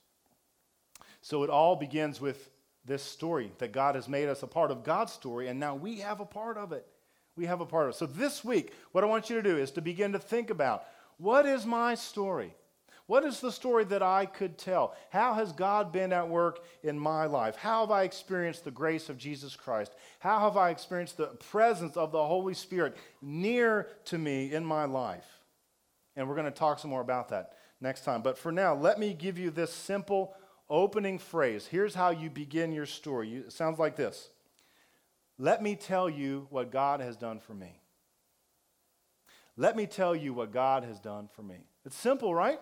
So 1.20 1.42
it 1.42 1.50
all 1.50 1.76
begins 1.76 2.20
with 2.20 2.50
this 2.84 3.02
story 3.02 3.50
that 3.58 3.72
God 3.72 3.94
has 3.94 4.08
made 4.08 4.28
us 4.28 4.42
a 4.42 4.46
part 4.46 4.70
of 4.70 4.84
God's 4.84 5.12
story, 5.12 5.48
and 5.48 5.58
now 5.58 5.74
we 5.74 6.00
have 6.00 6.20
a 6.20 6.26
part 6.26 6.56
of 6.56 6.72
it. 6.72 6.86
We 7.36 7.46
have 7.46 7.60
a 7.60 7.66
part 7.66 7.86
of 7.86 7.94
it. 7.94 7.98
So 7.98 8.06
this 8.06 8.44
week, 8.44 8.72
what 8.92 9.02
I 9.02 9.06
want 9.06 9.28
you 9.28 9.36
to 9.36 9.42
do 9.42 9.56
is 9.56 9.70
to 9.72 9.80
begin 9.80 10.12
to 10.12 10.18
think 10.18 10.50
about 10.50 10.84
what 11.16 11.46
is 11.46 11.64
my 11.64 11.94
story? 11.94 12.54
What 13.06 13.24
is 13.24 13.40
the 13.40 13.52
story 13.52 13.84
that 13.84 14.02
I 14.02 14.24
could 14.24 14.56
tell? 14.56 14.94
How 15.10 15.34
has 15.34 15.52
God 15.52 15.92
been 15.92 16.12
at 16.12 16.28
work 16.28 16.64
in 16.82 16.98
my 16.98 17.26
life? 17.26 17.54
How 17.56 17.80
have 17.80 17.90
I 17.90 18.04
experienced 18.04 18.64
the 18.64 18.70
grace 18.70 19.10
of 19.10 19.18
Jesus 19.18 19.56
Christ? 19.56 19.92
How 20.20 20.40
have 20.40 20.56
I 20.56 20.70
experienced 20.70 21.18
the 21.18 21.26
presence 21.26 21.98
of 21.98 22.12
the 22.12 22.24
Holy 22.24 22.54
Spirit 22.54 22.96
near 23.20 23.88
to 24.06 24.16
me 24.16 24.52
in 24.52 24.64
my 24.64 24.86
life? 24.86 25.26
And 26.16 26.26
we're 26.26 26.34
going 26.34 26.46
to 26.46 26.50
talk 26.50 26.78
some 26.78 26.90
more 26.90 27.02
about 27.02 27.28
that 27.28 27.52
next 27.80 28.04
time. 28.04 28.22
But 28.22 28.38
for 28.38 28.50
now, 28.50 28.74
let 28.74 28.98
me 28.98 29.12
give 29.12 29.38
you 29.38 29.50
this 29.50 29.72
simple 29.72 30.34
opening 30.70 31.18
phrase. 31.18 31.66
Here's 31.66 31.94
how 31.94 32.08
you 32.10 32.30
begin 32.30 32.72
your 32.72 32.86
story. 32.86 33.34
it 33.34 33.52
sounds 33.52 33.78
like 33.78 33.96
this 33.96 34.30
Let 35.36 35.62
me 35.62 35.76
tell 35.76 36.08
you 36.08 36.46
what 36.48 36.70
God 36.70 37.00
has 37.00 37.18
done 37.18 37.38
for 37.38 37.52
me. 37.52 37.80
Let 39.58 39.76
me 39.76 39.86
tell 39.86 40.16
you 40.16 40.32
what 40.32 40.52
God 40.52 40.84
has 40.84 40.98
done 40.98 41.28
for 41.28 41.42
me. 41.42 41.66
It's 41.84 41.96
simple, 41.96 42.34
right? 42.34 42.58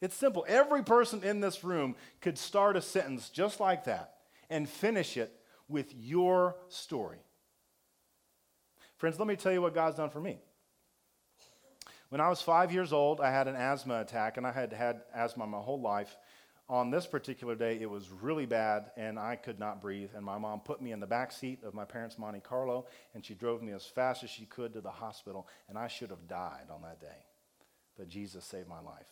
It's 0.00 0.16
simple. 0.16 0.44
Every 0.48 0.82
person 0.82 1.22
in 1.24 1.40
this 1.40 1.64
room 1.64 1.96
could 2.20 2.38
start 2.38 2.76
a 2.76 2.82
sentence 2.82 3.30
just 3.30 3.60
like 3.60 3.84
that 3.84 4.14
and 4.48 4.68
finish 4.68 5.16
it 5.16 5.32
with 5.68 5.92
your 5.94 6.56
story. 6.68 7.18
Friends, 8.96 9.18
let 9.18 9.28
me 9.28 9.36
tell 9.36 9.52
you 9.52 9.62
what 9.62 9.74
God's 9.74 9.96
done 9.96 10.10
for 10.10 10.20
me. 10.20 10.38
When 12.08 12.20
I 12.20 12.28
was 12.28 12.40
five 12.40 12.72
years 12.72 12.92
old, 12.92 13.20
I 13.20 13.30
had 13.30 13.48
an 13.48 13.56
asthma 13.56 14.00
attack, 14.00 14.38
and 14.38 14.46
I 14.46 14.52
had 14.52 14.72
had 14.72 15.02
asthma 15.14 15.46
my 15.46 15.58
whole 15.58 15.80
life 15.80 16.16
on 16.70 16.90
this 16.90 17.06
particular 17.06 17.54
day, 17.54 17.78
it 17.80 17.88
was 17.88 18.10
really 18.10 18.44
bad 18.44 18.90
and 18.96 19.18
I 19.18 19.36
could 19.36 19.58
not 19.58 19.80
breathe. 19.80 20.10
And 20.14 20.24
my 20.24 20.36
mom 20.36 20.60
put 20.60 20.82
me 20.82 20.92
in 20.92 21.00
the 21.00 21.06
back 21.06 21.32
seat 21.32 21.64
of 21.64 21.72
my 21.72 21.84
parents' 21.84 22.18
Monte 22.18 22.40
Carlo 22.40 22.86
and 23.14 23.24
she 23.24 23.34
drove 23.34 23.62
me 23.62 23.72
as 23.72 23.86
fast 23.86 24.22
as 24.22 24.30
she 24.30 24.44
could 24.44 24.74
to 24.74 24.80
the 24.80 24.90
hospital. 24.90 25.48
And 25.68 25.78
I 25.78 25.88
should 25.88 26.10
have 26.10 26.28
died 26.28 26.66
on 26.70 26.82
that 26.82 27.00
day. 27.00 27.24
But 27.96 28.08
Jesus 28.08 28.44
saved 28.44 28.68
my 28.68 28.80
life. 28.80 29.06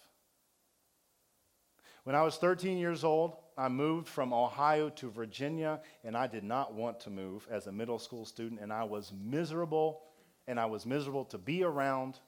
When 2.07 2.15
I 2.15 2.23
was 2.23 2.37
13 2.37 2.79
years 2.79 3.03
old, 3.03 3.35
I 3.59 3.69
moved 3.69 4.07
from 4.07 4.33
Ohio 4.33 4.91
to 4.91 5.11
Virginia, 5.11 5.81
and 6.05 6.17
I 6.17 6.29
did 6.29 6.45
not 6.45 6.73
want 6.73 7.01
to 7.01 7.11
move 7.11 7.49
as 7.51 7.67
a 7.67 7.73
middle 7.73 7.99
school 7.99 8.25
student, 8.25 8.61
and 8.61 8.73
I 8.73 8.85
was 8.85 9.13
miserable, 9.13 10.03
and 10.47 10.61
I 10.61 10.67
was 10.67 10.87
miserable 10.87 11.25
to 11.25 11.39
be 11.39 11.65
around. 11.65 12.21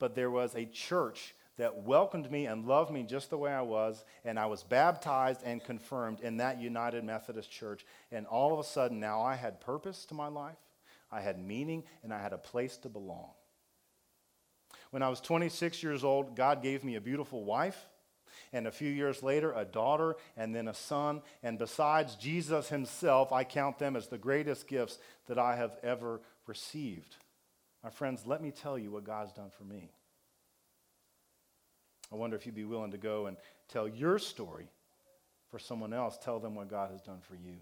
But 0.00 0.16
there 0.16 0.28
was 0.28 0.56
a 0.56 0.64
church 0.64 1.36
that 1.56 1.84
welcomed 1.84 2.32
me 2.32 2.46
and 2.46 2.66
loved 2.66 2.90
me 2.90 3.04
just 3.04 3.30
the 3.30 3.38
way 3.38 3.52
I 3.52 3.62
was, 3.62 4.04
and 4.24 4.40
I 4.40 4.46
was 4.46 4.64
baptized 4.64 5.42
and 5.44 5.62
confirmed 5.62 6.18
in 6.18 6.38
that 6.38 6.60
United 6.60 7.04
Methodist 7.04 7.48
Church. 7.48 7.86
And 8.10 8.26
all 8.26 8.52
of 8.52 8.58
a 8.58 8.68
sudden, 8.68 8.98
now 8.98 9.22
I 9.22 9.36
had 9.36 9.60
purpose 9.60 10.04
to 10.06 10.14
my 10.14 10.26
life, 10.26 10.58
I 11.12 11.20
had 11.20 11.38
meaning, 11.38 11.84
and 12.02 12.12
I 12.12 12.20
had 12.20 12.32
a 12.32 12.38
place 12.38 12.76
to 12.78 12.88
belong. 12.88 13.30
When 14.90 15.04
I 15.04 15.10
was 15.10 15.20
26 15.20 15.80
years 15.84 16.02
old, 16.02 16.34
God 16.34 16.60
gave 16.60 16.82
me 16.82 16.96
a 16.96 17.00
beautiful 17.00 17.44
wife. 17.44 17.86
And 18.52 18.66
a 18.66 18.72
few 18.72 18.90
years 18.90 19.22
later, 19.22 19.52
a 19.52 19.64
daughter 19.64 20.16
and 20.36 20.54
then 20.54 20.68
a 20.68 20.74
son. 20.74 21.22
And 21.42 21.58
besides 21.58 22.14
Jesus 22.16 22.68
himself, 22.68 23.32
I 23.32 23.44
count 23.44 23.78
them 23.78 23.96
as 23.96 24.08
the 24.08 24.18
greatest 24.18 24.68
gifts 24.68 24.98
that 25.26 25.38
I 25.38 25.56
have 25.56 25.76
ever 25.82 26.20
received. 26.46 27.16
My 27.82 27.90
friends, 27.90 28.26
let 28.26 28.42
me 28.42 28.50
tell 28.50 28.78
you 28.78 28.90
what 28.90 29.04
God's 29.04 29.32
done 29.32 29.50
for 29.50 29.64
me. 29.64 29.90
I 32.12 32.16
wonder 32.16 32.36
if 32.36 32.46
you'd 32.46 32.54
be 32.54 32.64
willing 32.64 32.92
to 32.92 32.98
go 32.98 33.26
and 33.26 33.36
tell 33.68 33.88
your 33.88 34.18
story 34.18 34.68
for 35.50 35.58
someone 35.58 35.92
else. 35.92 36.18
Tell 36.18 36.38
them 36.38 36.54
what 36.54 36.68
God 36.68 36.90
has 36.90 37.00
done 37.00 37.20
for 37.20 37.34
you. 37.34 37.56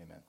Amen. 0.00 0.20